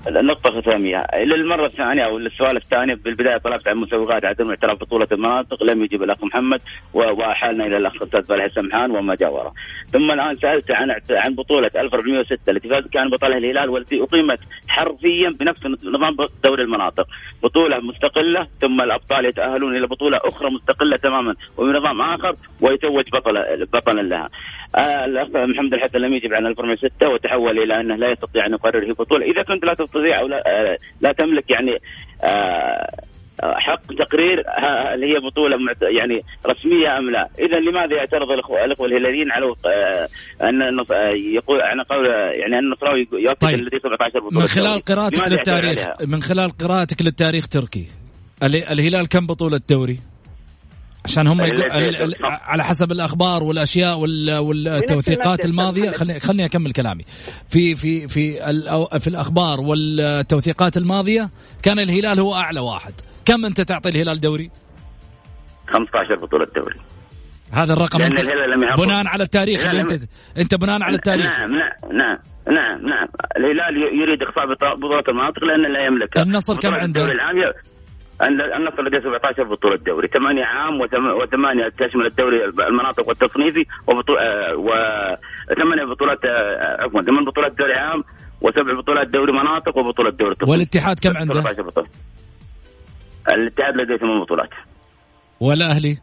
[0.09, 5.63] النقطة الختامية للمرة الثانية أو للسؤال الثاني بالبداية طلبت عن مسوغات عدم اعتراف بطولة المناطق
[5.63, 6.61] لم يجب الأخ محمد
[6.95, 9.53] وأحالنا إلى الأخ الأستاذ فالح سمحان وما جاوره
[9.93, 15.67] ثم الآن سألت عن عن بطولة 1406 التي كان بطلها الهلال والتي أقيمت حرفيا بنفس
[15.67, 17.07] نظام دوري المناطق.
[17.43, 24.03] بطولة مستقلة ثم الأبطال يتأهلون إلى بطولة أخرى مستقلة تماما وبنظام آخر ويتوج بطل بطلا
[24.03, 24.29] لها.
[24.79, 28.93] الاخ محمد الحسن لم يجب عن 1406 وتحول إلى أنه لا يستطيع أن يقرر هي
[28.93, 31.79] بطولة، إذا كنت لا تستطيع أو لا, آه لا تملك يعني
[32.25, 39.33] آه حق تقرير هل هي بطولة يعني رسمية أم لا؟ إذا لماذا يعترض الأخوة الهلاليين
[39.33, 40.09] على آه
[40.49, 42.07] أن آه، يقول عن قول
[42.41, 43.59] يعني أن النصراوي يؤكد طيب.
[43.59, 47.87] لديه 17 بطوله من خلال قراءتك للتاريخ من خلال قراءتك للتاريخ تركي
[48.43, 50.14] الهلال كم بطولة دوري؟
[51.05, 55.91] عشان هم يقول على حسب الأخبار والأشياء والتوثيقات الماضية.
[55.91, 57.05] خليني خليني أكمل كلامي.
[57.51, 58.33] في في في
[59.01, 61.31] في الأخبار والتوثيقات الماضية
[61.63, 62.93] كان الهلال هو أعلى واحد.
[63.25, 64.51] كم أنت تعطي الهلال دوري؟
[65.69, 66.77] 15 بطولة دوري
[67.53, 68.21] هذا الرقم انت
[68.79, 70.03] بناء على التاريخ اللي انت
[70.39, 71.39] أنت بناء على التاريخ.
[71.39, 73.09] نعم نعم نعم نعم نعم.
[73.37, 77.37] الهلال يريد اخفاء بطولات المناطق لأنه لا يملكها النصر كم عنده؟ العام
[78.23, 80.81] النصر لديه 17 بطولة دوري ثمانية عام
[81.23, 85.91] وثمانية تشمل الدوري المناطق والتصنيفي وثمانية و...
[85.91, 88.05] بطولات آه، عفوا ثمان بطولات دوري عام
[88.41, 91.89] وسبع بطولات دوري مناطق وبطولة دوري التصنيفي والاتحاد كم عنده؟ 13 بطولة
[93.29, 94.51] الاتحاد لديه ثمان بطولات
[95.41, 95.99] والأهلي؟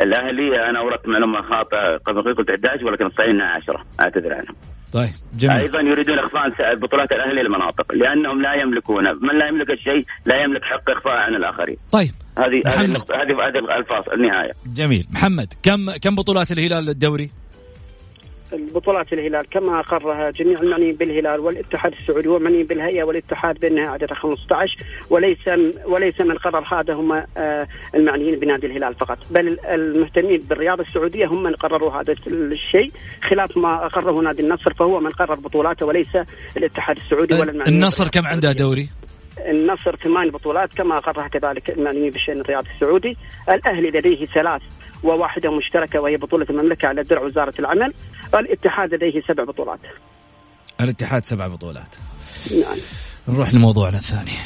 [0.00, 4.56] الأهلي أنا أوردت معلومة خاطئة قبل قلت 11 ولكن الصحيح إنها 10 أعتذر عنهم.
[4.92, 5.56] طيب جميل.
[5.56, 10.64] أيضا يريدون اخفاء بطولات الأهلي للمناطق لأنهم لا يملكون من لا يملك الشيء لا يملك
[10.64, 11.76] حق إخفاء عن الآخرين.
[11.92, 12.96] طيب هذه هذه
[13.48, 14.52] هذه الفاصل النهاية.
[14.66, 17.30] جميل محمد كم كم بطولات الهلال الدوري؟
[18.52, 24.76] البطولات الهلال كما اقرها جميع المعنيين بالهلال والاتحاد السعودي والمعنيين بالهيئة والاتحاد بأنها عددها 15
[25.10, 25.38] وليس
[25.86, 31.42] وليس من قرر هذا هم آه، المعنيين بنادي الهلال فقط بل المهتمين بالرياضة السعودية هم
[31.42, 32.90] من قرروا هذا الشيء
[33.22, 36.16] خلاف ما اقره نادي النصر فهو من قرر بطولاته وليس
[36.56, 38.88] الاتحاد السعودي ولا المعنيين النصر كم عنده دوري؟
[39.38, 43.16] النصر ثمان بطولات كما اقرها كذلك المعنيين بالشأن الرياضي السعودي.
[43.48, 44.62] الأهلي لديه ثلاث
[45.02, 47.94] وواحدة مشتركة وهي بطولة المملكة على درع وزارة العمل.
[48.34, 49.80] الاتحاد لديه سبع بطولات.
[50.80, 51.96] الاتحاد سبع بطولات.
[52.50, 52.78] نعم.
[53.28, 54.36] نروح لموضوعنا الثاني.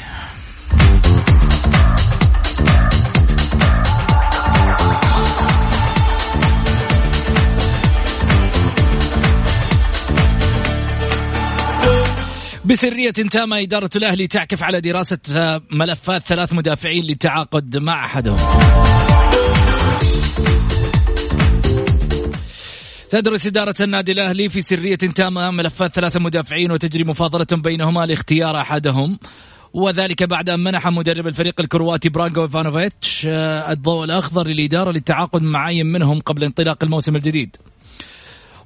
[12.69, 15.17] بسرية تامة إدارة الأهلي تعكف على دراسة
[15.71, 18.37] ملفات ثلاث مدافعين للتعاقد مع أحدهم.
[23.09, 29.19] تدرس إدارة النادي الأهلي في سرية تامة ملفات ثلاثة مدافعين وتجري مفاضلة بينهما لاختيار أحدهم.
[29.73, 35.69] وذلك بعد أن منح مدرب الفريق الكرواتي برانكو إيفانوفيتش آه، الضوء الأخضر للإدارة للتعاقد مع
[35.69, 37.55] أي منهم قبل انطلاق الموسم الجديد.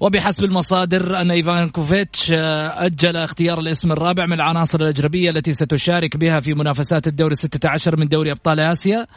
[0.02, 6.40] وبحسب المصادر أن إيفانكوفيتش آه، أجل اختيار الاسم الرابع من العناصر الأجنبية التي ستشارك بها
[6.40, 9.08] في منافسات الدوري 16 من دوري أبطال آسيا.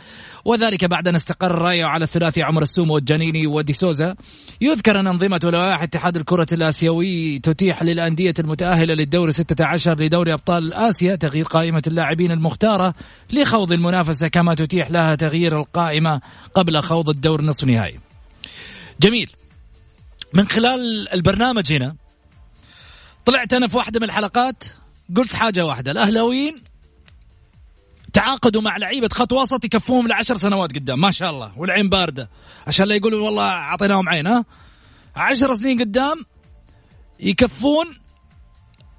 [0.45, 4.17] وذلك بعد أن استقر الرأي على الثلاثي عمر السومو والجانيني وديسوزا.
[4.61, 11.15] يذكر أن أنظمة ولوائح اتحاد الكرة الآسيوي تتيح للأندية المتأهلة للدوري 16 لدوري أبطال آسيا
[11.15, 12.95] تغيير قائمة اللاعبين المختارة
[13.33, 16.21] لخوض المنافسة كما تتيح لها تغيير القائمة
[16.55, 18.01] قبل خوض الدور نصف نهائي.
[19.01, 19.31] جميل.
[20.35, 21.97] من خلال البرنامج هنا
[23.25, 24.65] طلعت أنا في واحدة من الحلقات
[25.17, 26.55] قلت حاجة واحدة الأهلاويين
[28.13, 32.31] تعاقدوا مع لعيبة خط وسط يكفوهم لعشر سنوات قدام ما شاء الله والعين باردة
[32.67, 34.45] عشان لا يقولوا والله أعطيناهم عين ها؟
[35.17, 36.25] عشر سنين قدام
[37.21, 37.87] يكفون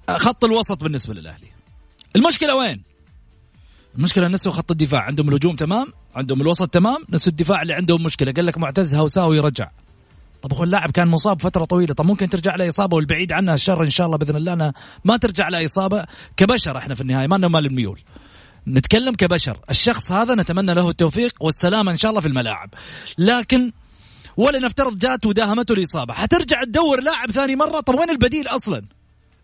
[0.09, 1.47] خط الوسط بالنسبة للأهلي.
[2.15, 2.83] المشكلة وين؟
[3.95, 8.31] المشكلة نسوا خط الدفاع عندهم الهجوم تمام عندهم الوسط تمام نسوا الدفاع اللي عندهم مشكلة
[8.31, 9.69] قال لك معتز هوساوي رجع.
[10.41, 13.83] طب هو اللاعب كان مصاب فترة طويلة طب ممكن ترجع له إصابة والبعيد عنها الشر
[13.83, 14.53] إن شاء الله بإذن الله.
[14.53, 14.73] أنا
[15.05, 16.05] ما ترجع له إصابة
[16.37, 17.99] كبشر إحنا في النهاية ما لنا مال الميول.
[18.67, 22.69] نتكلم كبشر الشخص هذا نتمنى له التوفيق والسلامة إن شاء الله في الملاعب.
[23.17, 23.71] لكن
[24.37, 28.85] ولا نفترض جات وداهمته الإصابة حترجع تدور لاعب ثاني مرة؟ طب وين البديل أصلا؟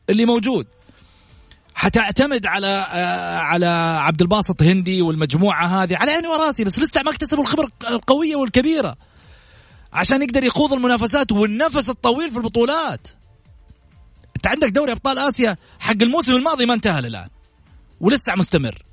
[0.10, 0.68] اللي موجود.
[1.76, 3.66] حتعتمد على آه على
[4.02, 8.98] عبد الباسط هندي والمجموعة هذه على عيني وراسي بس لسه ما اكتسبوا الخبرة القوية والكبيرة.
[9.94, 13.08] عشان يقدر يخوض المنافسات والنفس الطويل في البطولات.
[14.36, 17.30] انت عندك دوري أبطال آسيا حق الموسم الماضي ما انتهى الان
[18.02, 18.84] ولسه مستمر.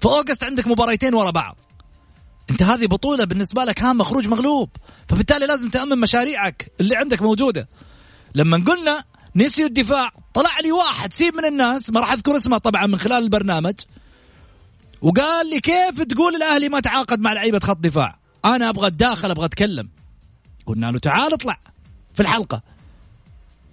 [0.00, 1.56] في أوغست عندك مباريتين ورا بعض.
[2.50, 4.70] انت هذه بطولة بالنسبة لك هامه خروج مغلوب.
[5.08, 7.68] فبالتالي لازم تأمن مشاريعك اللي عندك موجودة.
[8.34, 9.04] لما قلنا
[9.36, 11.90] نسيوا الدفاع طلع لي واحد سيب من الناس.
[11.90, 13.74] ما راح أذكر اسمه طبعا من خلال البرنامج.
[15.02, 19.44] وقال لي كيف تقول الأهلي ما تعاقد مع لعيبة خط دفاع؟ أنا أبغى أتداخل أبغى
[19.44, 19.88] أتكلم.
[20.66, 21.60] قلنا له تعال اطلع
[22.14, 22.62] في الحلقة.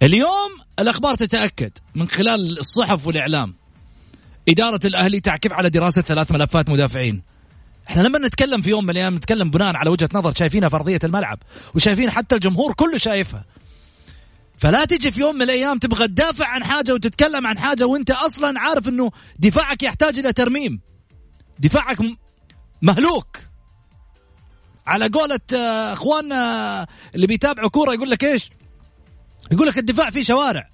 [0.02, 3.54] اليوم الأخبار تتأكد من خلال الصحف والإعلام.
[4.48, 7.22] إدارة الأهلي تعكف على دراسة ثلاث ملفات مدافعين.
[7.88, 10.98] إحنا لما نتكلم في يوم من الأيام نتكلم بناء على وجهة نظر شايفينها في أرضية
[11.04, 11.38] الملعب
[11.74, 13.44] وشايفين حتى الجمهور كله شايفها.
[14.58, 18.60] فلا تجي في يوم من الأيام تبغى تدافع عن حاجة وتتكلم عن حاجة وأنت أصلا
[18.60, 20.80] عارف إنه دفاعك يحتاج إلى ترميم.
[21.58, 21.98] دفاعك
[22.82, 23.49] مهلوك.
[24.90, 28.50] على قولة آه، اخواننا اللي بيتابعوا كورة يقول لك إيش؟
[29.52, 30.70] يقول لك الدفاع فيه شوارع.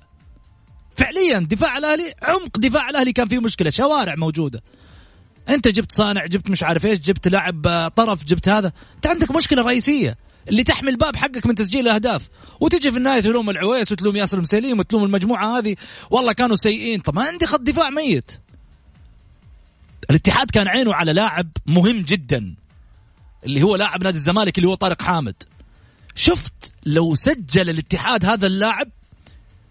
[0.96, 4.62] فعليا دفاع الأهلي عمق دفاع الأهلي كان فيه مشكلة شوارع موجودة.
[5.48, 8.72] أنت جبت صانع جبت مش عارف إيش جبت لاعب آه، طرف جبت هذا.
[8.96, 10.16] أنت عندك مشكلة رئيسية
[10.48, 12.28] اللي تحمي الباب حقك من تسجيل الأهداف.
[12.60, 15.76] وتجي في النهاية تلوم العويس وتلوم ياسر المسليم وتلوم المجموعة هذه.
[16.10, 17.00] والله كانوا سيئين.
[17.00, 18.30] طب ما عندي خط دفاع ميت.
[20.10, 22.54] الاتحاد كان عينه على لاعب مهم جدا.
[23.45, 25.43] اللي هو لاعب نادي الزمالك اللي هو طارق حامد.
[26.14, 28.89] شفت لو سجل الاتحاد هذا اللاعب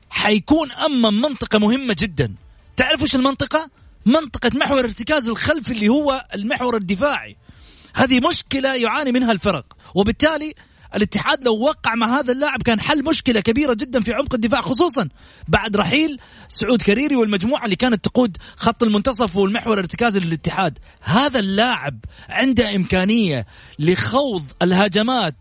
[0.09, 2.34] حيكون أمام منطقة مهمة جدا.
[2.78, 3.70] تعرف وش المنطقة؟
[4.05, 7.38] منطقة محور ارتكاز الخلفي اللي هو المحور الدفاعي.
[7.95, 9.66] هذه مشكلة يعاني منها الفرق.
[9.95, 10.53] وبالتالي
[10.95, 15.09] الاتحاد لو وقع مع هذا اللاعب كان حل مشكلة كبيرة جدا في عمق الدفاع خصوصا
[15.47, 20.77] بعد رحيل سعود كريري والمجموعة اللي كانت تقود خط المنتصف والمحور الارتكازي للاتحاد.
[21.01, 23.45] هذا اللاعب عنده إمكانية
[23.79, 25.35] لخوض الهجمات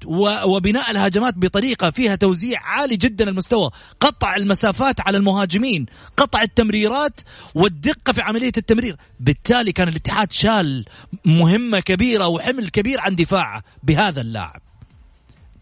[0.45, 3.71] وبناء الهجمات بطريقة فيها توزيع عالي جدا المستوى.
[4.01, 5.87] قطع المسافات على المهاجمين
[6.17, 7.21] قطع التمريرات
[7.55, 8.97] والدقة في عملية التمرير.
[9.21, 10.85] بالتالي كان الاتحاد شال
[11.25, 14.64] مهمة كبيرة وحمل كبير عن دفاعه بهذا اللاعب.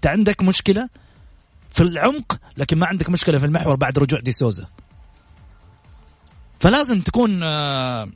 [0.02, 0.88] انت عندك مشكلة
[1.70, 4.66] في العمق لكن ما عندك مشكلة في المحور بعد رجوع دي سوزا.
[6.60, 8.08] فلازم تكون آه،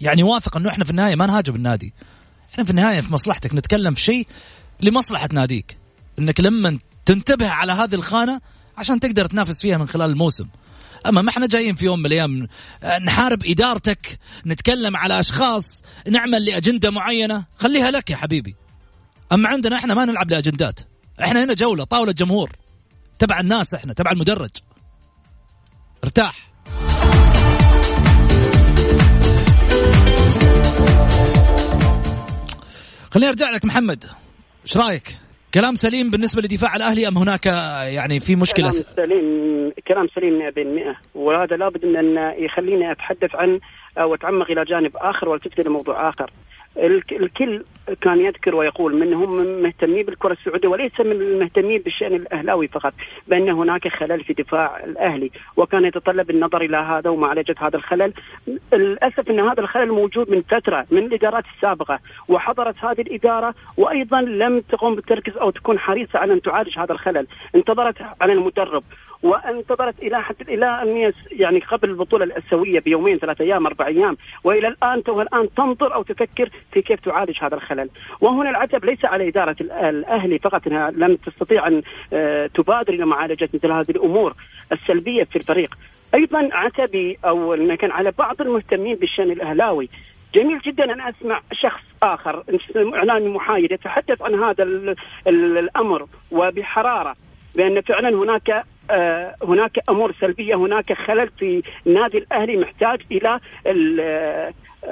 [0.00, 1.92] يعني واثق انه إحنا في النهاية ما نهاجم النادي.
[2.52, 4.26] إحنا في النهاية في مصلحتك نتكلم في شيء
[4.80, 5.76] لمصلحة ناديك.
[6.18, 8.40] انك لما تنتبه على هذه الخانة
[8.76, 10.48] عشان تقدر تنافس فيها من خلال الموسم.
[11.06, 12.48] اما ما إحنا جايين في يوم من الأيام
[12.82, 17.44] آه، نحارب إدارتك نتكلم على أشخاص نعمل لأجندة معينة.
[17.58, 18.67] خليها لك يا حبيبي.
[19.32, 20.80] أما عندنا إحنا ما نلعب لأجندات
[21.20, 22.50] إحنا هنا جولة طاولة جمهور
[23.18, 24.50] تبع الناس إحنا تبع المدرج
[26.04, 26.48] ارتاح
[33.10, 34.04] خليني أرجع لك محمد
[34.64, 35.18] إيش رأيك؟
[35.54, 40.50] كلام سليم بالنسبة لدفاع الأهلي أم هناك يعني في مشكلة؟ كلام سليم كلام سليم
[40.94, 43.60] 100% وهذا لابد أن يخليني أتحدث عن
[43.98, 46.30] أو أتعمق إلى جانب آخر والتفت إلى موضوع آخر.
[46.78, 47.62] الكل
[48.00, 52.94] كان يذكر ويقول منهم مهتمين بالكرة السعودية وليس من المهتمين بالشأن الأهلاوي فقط
[53.28, 58.12] بأن هناك خلل في دفاع الأهلي وكان يتطلب النظر إلى هذا ومعالجه هذا الخلل.
[58.72, 61.98] للأسف إن هذا الخلل موجود من فترة من الإدارات السابقة
[62.28, 67.26] وحضرت هذه الإدارة وأيضا لم تقوم بالتركيز أو تكون حريصة على أن تعالج هذا الخلل
[67.54, 68.82] انتظرت على المدرب.
[69.22, 74.68] وانتظرت إلى حتى إلى أن يعني قبل البطولة الأسيوية بيومين ثلاثة أيام أربع أيام وإلى
[74.68, 77.90] الآن تو الآن تنظر أو تفكر في كيف تعالج هذا الخلل.
[78.20, 83.48] وهنا العتب ليس على إدارة الأهلي فقط إنها لم تستطيع أن آه، تبادر إلى معالجة
[83.54, 84.34] مثل هذه الأمور
[84.72, 85.78] السلبية في الفريق.
[86.14, 89.88] أيضا عتبي أو كان على بعض المهتمين بالشأن الأهلاوي
[90.34, 92.44] جميل جدا أن أسمع شخص آخر
[92.76, 94.62] اعلامي محايد يتحدث عن هذا
[95.26, 97.16] الأمر وبحرارة
[97.54, 98.64] بأن فعلا هناك
[99.42, 103.40] هناك أمور سلبية هناك خلل في النادي الأهلي محتاج إلى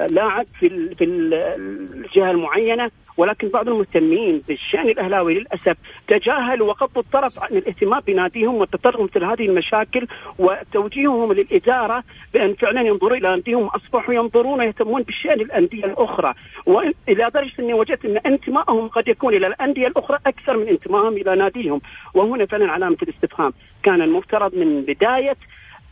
[0.09, 2.91] لاعب في في الجهة المعينة.
[3.17, 9.45] ولكن بعض المهتمين بالشأن الأهلاوي للأسف تجاهلوا وقضوا الطرف عن الاهتمام بناديهم والتطرق مثل هذه
[9.45, 10.07] المشاكل
[10.39, 12.03] وتوجيههم للإدارة
[12.33, 16.33] بأن فعلا ينظروا إلى أنديهم أصبحوا ينظرون ويهتمون بشان الأندية الأخرى.
[16.65, 21.35] والى درجة أني وجدت أن انتمائهم قد يكون إلى الأندية الأخرى أكثر من انتمائهم إلى
[21.35, 21.81] ناديهم.
[22.13, 23.53] وهنا فعلا علامة الاستفهام.
[23.83, 25.35] كان المفترض من بداية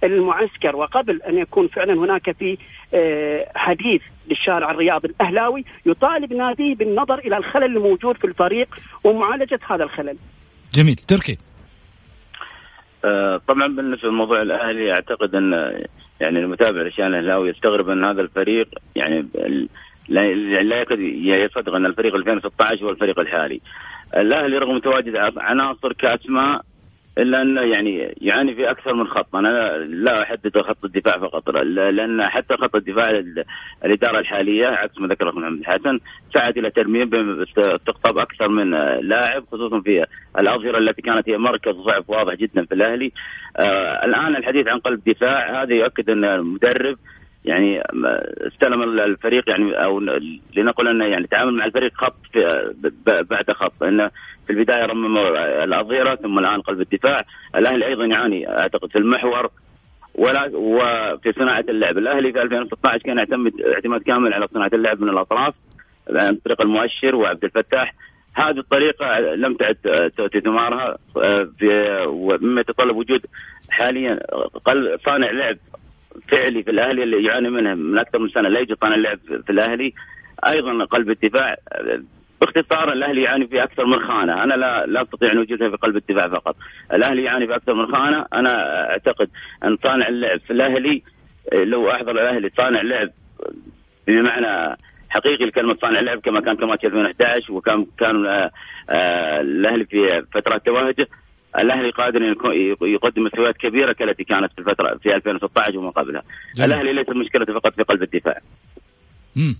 [0.05, 2.57] المعسكر وقبل أن يكون فعلا هناك في
[2.93, 8.67] آه، حديث للشارع الرياضي الأهلاوي يطالب ناديه بالنظر إلى الخلل الموجود في الفريق
[9.03, 10.17] ومعالجة هذا الخلل.
[10.73, 11.37] جميل تركي.
[13.05, 15.51] آه، طبعا بالنسبة لموضوع الأهلي أعتقد أن
[16.21, 19.27] يعني المتابع للشأن الأهلاوي يستغرب أن هذا الفريق يعني
[20.07, 20.19] لا
[20.61, 23.61] لا يكاد يصدق أن الفريق 2016 هو الفريق الحالي.
[24.17, 26.61] الأهلي رغم تواجد عناصر كأسماء
[27.17, 32.29] إلا أنه يعني يعاني في أكثر من خط، أنا لا أحدد خط الدفاع فقط لأن
[32.29, 33.23] حتى خط الدفاع
[33.85, 35.99] الإدارة الحالية عكس ما ذكر محمد الحسن
[36.33, 40.05] سعت إلى ترميم باستقطاب أكثر من لاعب خصوصا في
[40.39, 43.11] الأظهرة التي كانت هي مركز ضعف واضح جدا في الأهلي.
[43.59, 46.97] آه الآن الحديث عن قلب دفاع هذا يؤكد أن المدرب
[47.45, 47.83] يعني
[48.47, 49.99] استلم الفريق يعني أو
[50.57, 52.15] لنقل أنه يعني تعامل مع الفريق خط
[53.29, 53.83] بعد خط.
[53.83, 54.11] إنه
[54.47, 55.17] في البداية رمم
[55.63, 57.21] الأظهرة ثم الآن قلب الدفاع.
[57.55, 59.49] الأهلي أيضا يعاني أعتقد في المحور.
[60.15, 61.97] ولا وفي صناعة اللعب.
[61.97, 65.53] الأهلي في 2016 كان يعتمد اعتماد كامل على صناعة اللعب من الأطراف
[66.09, 67.93] عن طريق المؤشر وعبد الفتاح.
[68.33, 69.75] هذه الطريقة لم تعد
[70.17, 70.97] تؤتي ثمارها
[72.41, 73.25] مما يتطلب وجود
[73.69, 74.19] حاليا
[75.05, 75.57] صانع لعب
[76.31, 79.49] فعلي في الأهلي اللي يعاني منه من أكثر من سنة لا يوجد صانع لعب في
[79.49, 79.93] الأهلي.
[80.49, 81.55] أيضا قلب الدفاع
[82.41, 85.95] باختصار الأهلي يعاني في أكثر من خانة، أنا لا لا أستطيع أن اوجدها في قلب
[85.97, 86.55] الدفاع فقط،
[86.93, 88.51] الأهلي يعاني في أكثر من خانة، أنا
[88.89, 89.29] أعتقد
[89.63, 91.03] أن صانع اللعب في الأهلي
[91.53, 93.09] لو أحضر الأهلي صانع لعب
[94.07, 94.77] بمعنى
[95.09, 98.51] حقيقي لكلمة صانع لعب كما كان في ماتش 2011 وكان كان آه،
[98.89, 101.07] آه، الأهلي في فترات تواجده
[101.63, 102.35] الأهلي قادر ان
[102.81, 106.23] يقدم مستويات كبيرة كالتي كانت في الفترة في 2016 وما قبلها.
[106.55, 106.73] جميل.
[106.73, 108.37] الأهلي ليس مشكلته فقط في قلب الدفاع.
[109.37, 109.55] امم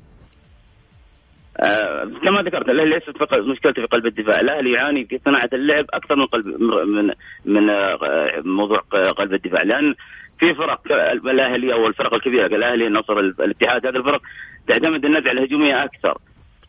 [1.59, 5.85] آه كما ذكرت الاهلي ليست فقط مشكلته في قلب الدفاع، الأهلي يعاني في صناعة اللعب
[5.93, 7.11] أكثر من قلب من
[7.45, 8.79] من آه موضوع
[9.17, 9.95] قلب الدفاع لأن
[10.39, 10.81] في فرق
[11.27, 14.21] الأهلي أو الفرق الكبيرة الأهلي النصر الاتحاد هذه الفرق
[14.67, 16.17] تعتمد النزعه الهجوميه أكثر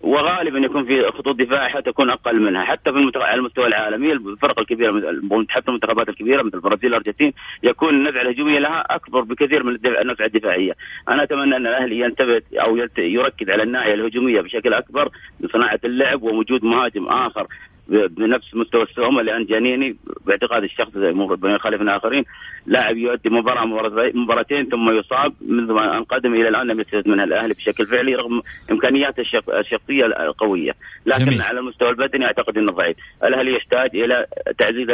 [0.00, 2.64] وغالبا يكون في خطوط دفاع تكون أقل منها.
[2.64, 3.22] حتى في المتغ...
[3.22, 4.88] على المستوى العالمي الفرق الكبيرة
[5.48, 7.32] حتى المنتخبات الكبيرة مثل البرازيل والارجنتين
[7.62, 10.72] يكون النزعه الهجوميه لها أكبر بكثير من النزعة الدفاعية.
[11.08, 15.08] أنا أتمنى أن الأهلي ينتبه أو يركز على الناحية الهجومية بشكل أكبر
[15.40, 17.46] لصناعه اللعب ووجود مهاجم آخر.
[17.88, 22.24] بنفس مستوى السومة لأن جانيني باعتقاد الشخص زي بن يخالفنا اخرين
[22.66, 23.64] لاعب يؤدي مباراة
[24.14, 28.40] مباراتين ثم يصاب منذ ان قدم إلى الآن لم يستفد منها الأهلي بشكل فعلي رغم
[28.70, 29.20] إمكانياته
[29.60, 30.72] الشخصية القوية.
[31.06, 31.42] لكن جميل.
[31.42, 32.96] على المستوى البدني أعتقد إنه ضعيف.
[33.24, 34.26] الأهلي يحتاج إلى
[34.58, 34.90] تعزيز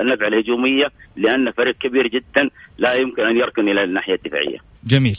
[0.00, 0.84] النزعه الهجومية
[1.16, 4.58] لأن فريق كبير جدا لا يمكن أن يركن إلى الناحية الدفاعية.
[4.86, 5.18] جميل.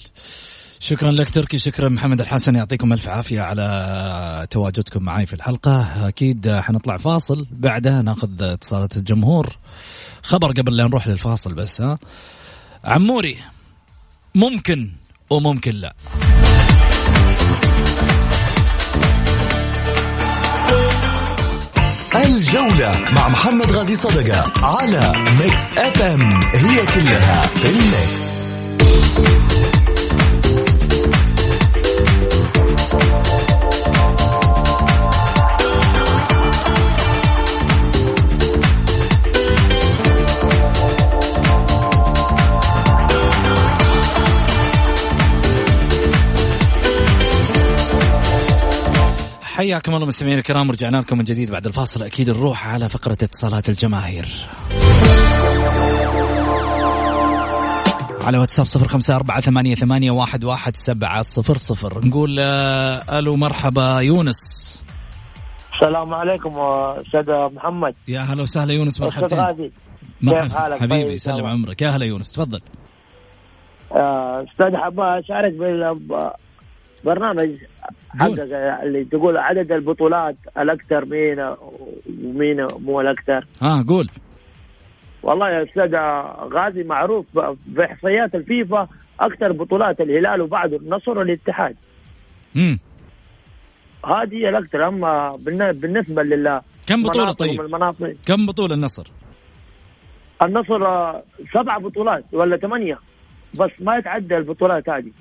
[0.83, 2.55] شكرا لك تركي شكرا محمد الحسن.
[2.55, 6.07] يعطيكم ألف عافية على تواجدكم معي في الحلقة.
[6.07, 9.57] أكيد حنطلع فاصل بعدها نأخذ اتصالات الجمهور.
[10.23, 11.99] خبر قبل لا نروح للفاصل بس ها.
[12.85, 13.37] عموري
[14.35, 14.91] ممكن
[15.29, 15.95] وممكن لا.
[22.15, 28.33] الجولة مع محمد غازي صدقة على ميكس اف ام هي كلها في الميكس
[49.63, 52.03] حياكم الله مستمعينا الكرام ورجعنا لكم من جديد بعد الفاصل.
[52.03, 54.25] أكيد نروح على فقرة اتصالات الجماهير.
[58.21, 62.05] على واتساب صفر خمسة أربعة ثمانية, ثمانية واحد, واحد سبعة صفر صفر.
[62.05, 64.41] نقول آه، ألو مرحبا يونس.
[65.73, 67.95] السلام عليكم أستاذ محمد.
[68.07, 69.39] يا هلا وسهلا يونس مرحبتين.
[69.39, 69.69] أستاذ
[70.21, 70.75] مرحبا.
[70.75, 71.81] حبيبي طيب سلم عمرك.
[71.81, 72.61] يا هلا يونس تفضل.
[73.91, 75.53] آه، أستاذ حاب أشارك
[77.03, 77.49] بالبرنامج
[78.19, 78.39] حقك
[78.83, 81.55] اللي تقول عدد البطولات الأكثر مين
[82.23, 83.45] ومين مو الأكثر.
[83.61, 84.09] آه قول.
[85.23, 85.95] والله يا أستاذ
[86.53, 87.25] غازي معروف
[87.65, 88.87] باحصائيات الفيفا
[89.19, 91.75] أكثر بطولات الهلال وبعده النصر والاتحاد.
[92.55, 92.79] امم
[94.05, 94.87] هذه الأكثر.
[94.87, 95.35] أما
[95.73, 99.07] بالنسبة لل كم بطولة طيب؟ المناطق كم بطولة النصر؟
[100.43, 100.79] النصر
[101.53, 102.99] سبع بطولات ولا ثمانية.
[103.59, 105.11] بس ما يتعدى البطولات هذه.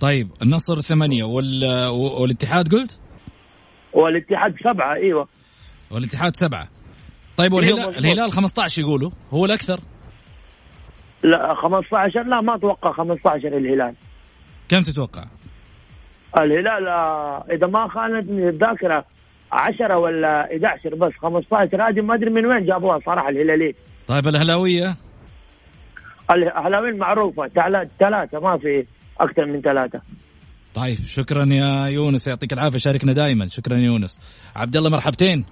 [0.00, 1.64] طيب النصر ثمانية وال...
[1.90, 2.98] والاتحاد قلت؟
[3.92, 5.28] والاتحاد سبعة إيوه
[5.90, 6.68] والاتحاد سبعة
[7.36, 9.80] طيب والهلال أيوة الهلال 15 يقولوا هو الأكثر
[11.22, 13.94] لا 15 لا ما أتوقع 15 الهلال
[14.68, 15.24] كم تتوقع؟
[16.38, 19.04] الهلال آه، إذا ما خانتني الذاكرة
[19.52, 23.74] 10 ولا 11 بس 15 هذه ما أدري من وين جابوها صراحة الهلاليين
[24.06, 24.96] طيب الأهلاوية؟
[26.30, 27.48] الاهلاويين معروفه
[27.98, 28.86] ثلاثة ما في
[29.20, 30.00] أكثر من ثلاثة.
[30.74, 32.28] طيب شكرا يا يونس.
[32.28, 32.78] يعطيك العافية.
[32.78, 34.20] شاركنا دائما شكرا يا يونس.
[34.56, 35.44] عبد الله مرحبتين.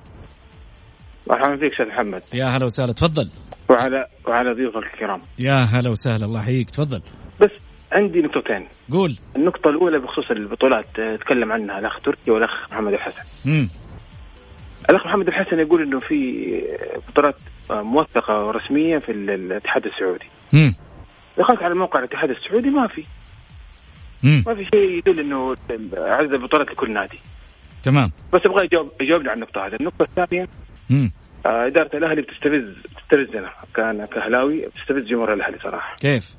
[1.31, 2.23] مرحبا فيك أستاذ محمد.
[2.35, 2.93] يا هلا وسهلا.
[2.93, 3.31] تفضل.
[3.69, 5.21] وعلى وعلى ضيوفك الكرام.
[5.39, 6.25] يا هلا وسهلا.
[6.25, 6.71] الله يحييك.
[6.71, 7.03] تفضل.
[7.41, 7.51] بس
[7.93, 8.69] عندي نقطتين.
[8.93, 9.19] قول.
[9.37, 10.87] النقطة الأولى بخصوص البطولات
[11.21, 13.51] تكلم عنها الأخ تركي والأخ محمد الحسن.
[13.51, 13.69] امم
[14.91, 16.43] الأخ محمد الحسن يقول إنه في
[17.09, 17.37] بطولات
[17.71, 20.25] موثقة ورسمية في الاتحاد السعودي.
[20.55, 20.75] امم
[21.39, 23.05] دخلت على موقع الاتحاد السعودي ما في.
[24.23, 24.45] مم.
[24.47, 25.55] ما في شيء يدل إنه
[25.97, 27.19] عدد البطولات لكل نادي.
[27.83, 28.13] تمام.
[28.33, 29.75] بس أبغى يجاوب يجاوبني على النقطة هذه.
[29.81, 30.49] النقطة الثانية
[31.47, 35.97] آه إدارة الأهلي بتستفز بتستفزنا كان كأهلاوي بتستفز جمهور الأهلي صراحة.
[35.97, 36.35] كيف؟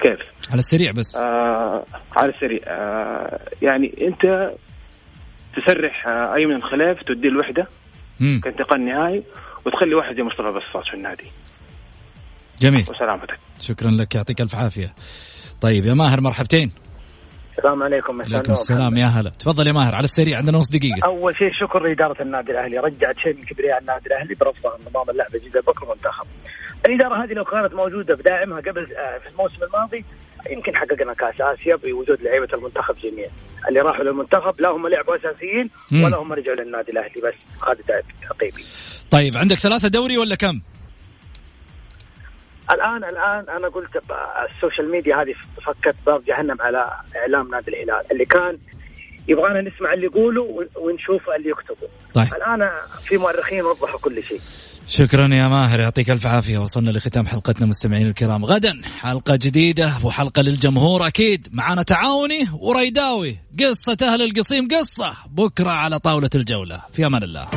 [0.00, 0.18] كيف؟
[0.50, 1.16] على السريع بس.
[1.16, 1.84] آه
[2.16, 2.60] على السريع.
[2.66, 4.52] آه يعني أنت
[5.56, 7.66] تسرح آه ايمن خليف توديه الوحدة
[8.20, 9.22] كانتقال نهائي
[9.66, 11.24] وتخلي واحد زي مصطفى بصاص في النادي.
[12.60, 12.86] جميل.
[12.88, 13.38] وسلامتك.
[13.60, 14.94] شكرا لك يعطيك ألف عافية.
[15.60, 16.72] طيب يا ماهر مرحبتين.
[17.58, 19.30] السلام عليكم عليكم السلام يا هلا.
[19.30, 21.06] تفضل يا ماهر على السريع عندنا نص دقيقة.
[21.06, 25.34] أول شيء شكر لإدارة النادي الأهلي رجعت شيء من كبرياء النادي الأهلي برفضها نظام اللعب
[25.34, 26.26] الجديد بكرة المنتخب.
[26.86, 30.04] الإدارة هذه لو كانت موجودة بداعمها قبل آه، في الموسم الماضي
[30.50, 33.30] يمكن حققنا كأس آسيا بوجود لعيبة المنتخب جميعا.
[33.68, 37.34] اللي راحوا للمنتخب لا هم لعبوا أساسيين ولا هم رجعوا للنادي الأهلي بس
[37.68, 38.62] هذا تعقيبي
[39.10, 40.60] طيب عندك ثلاثة دوري ولا كم؟
[42.70, 44.02] الان الآن أنا قلت
[44.50, 45.34] ال social media هذه
[45.66, 48.02] فكت باب جهنم على إعلام نادي الهلال.
[48.12, 48.58] اللي كان
[49.28, 51.88] يبغانا نسمع اللي يقولوا ونشوف اللي يكتبوا.
[52.14, 52.34] طيب.
[52.34, 52.70] الآن
[53.04, 54.40] في مؤرخين وضحوا كل شيء.
[54.88, 56.58] شكرا يا ماهر يعطيك ألف عافية.
[56.58, 58.44] وصلنا لختام حلقتنا مستمعين الكرام.
[58.44, 61.06] غدا حلقة جديدة وحلقة للجمهور.
[61.06, 63.38] أكيد معانا تعاوني وريداوي.
[63.60, 65.14] قصة أهل القصيم قصة.
[65.30, 66.82] بكرة على طاولة الجولة.
[66.92, 67.48] في أمان الله.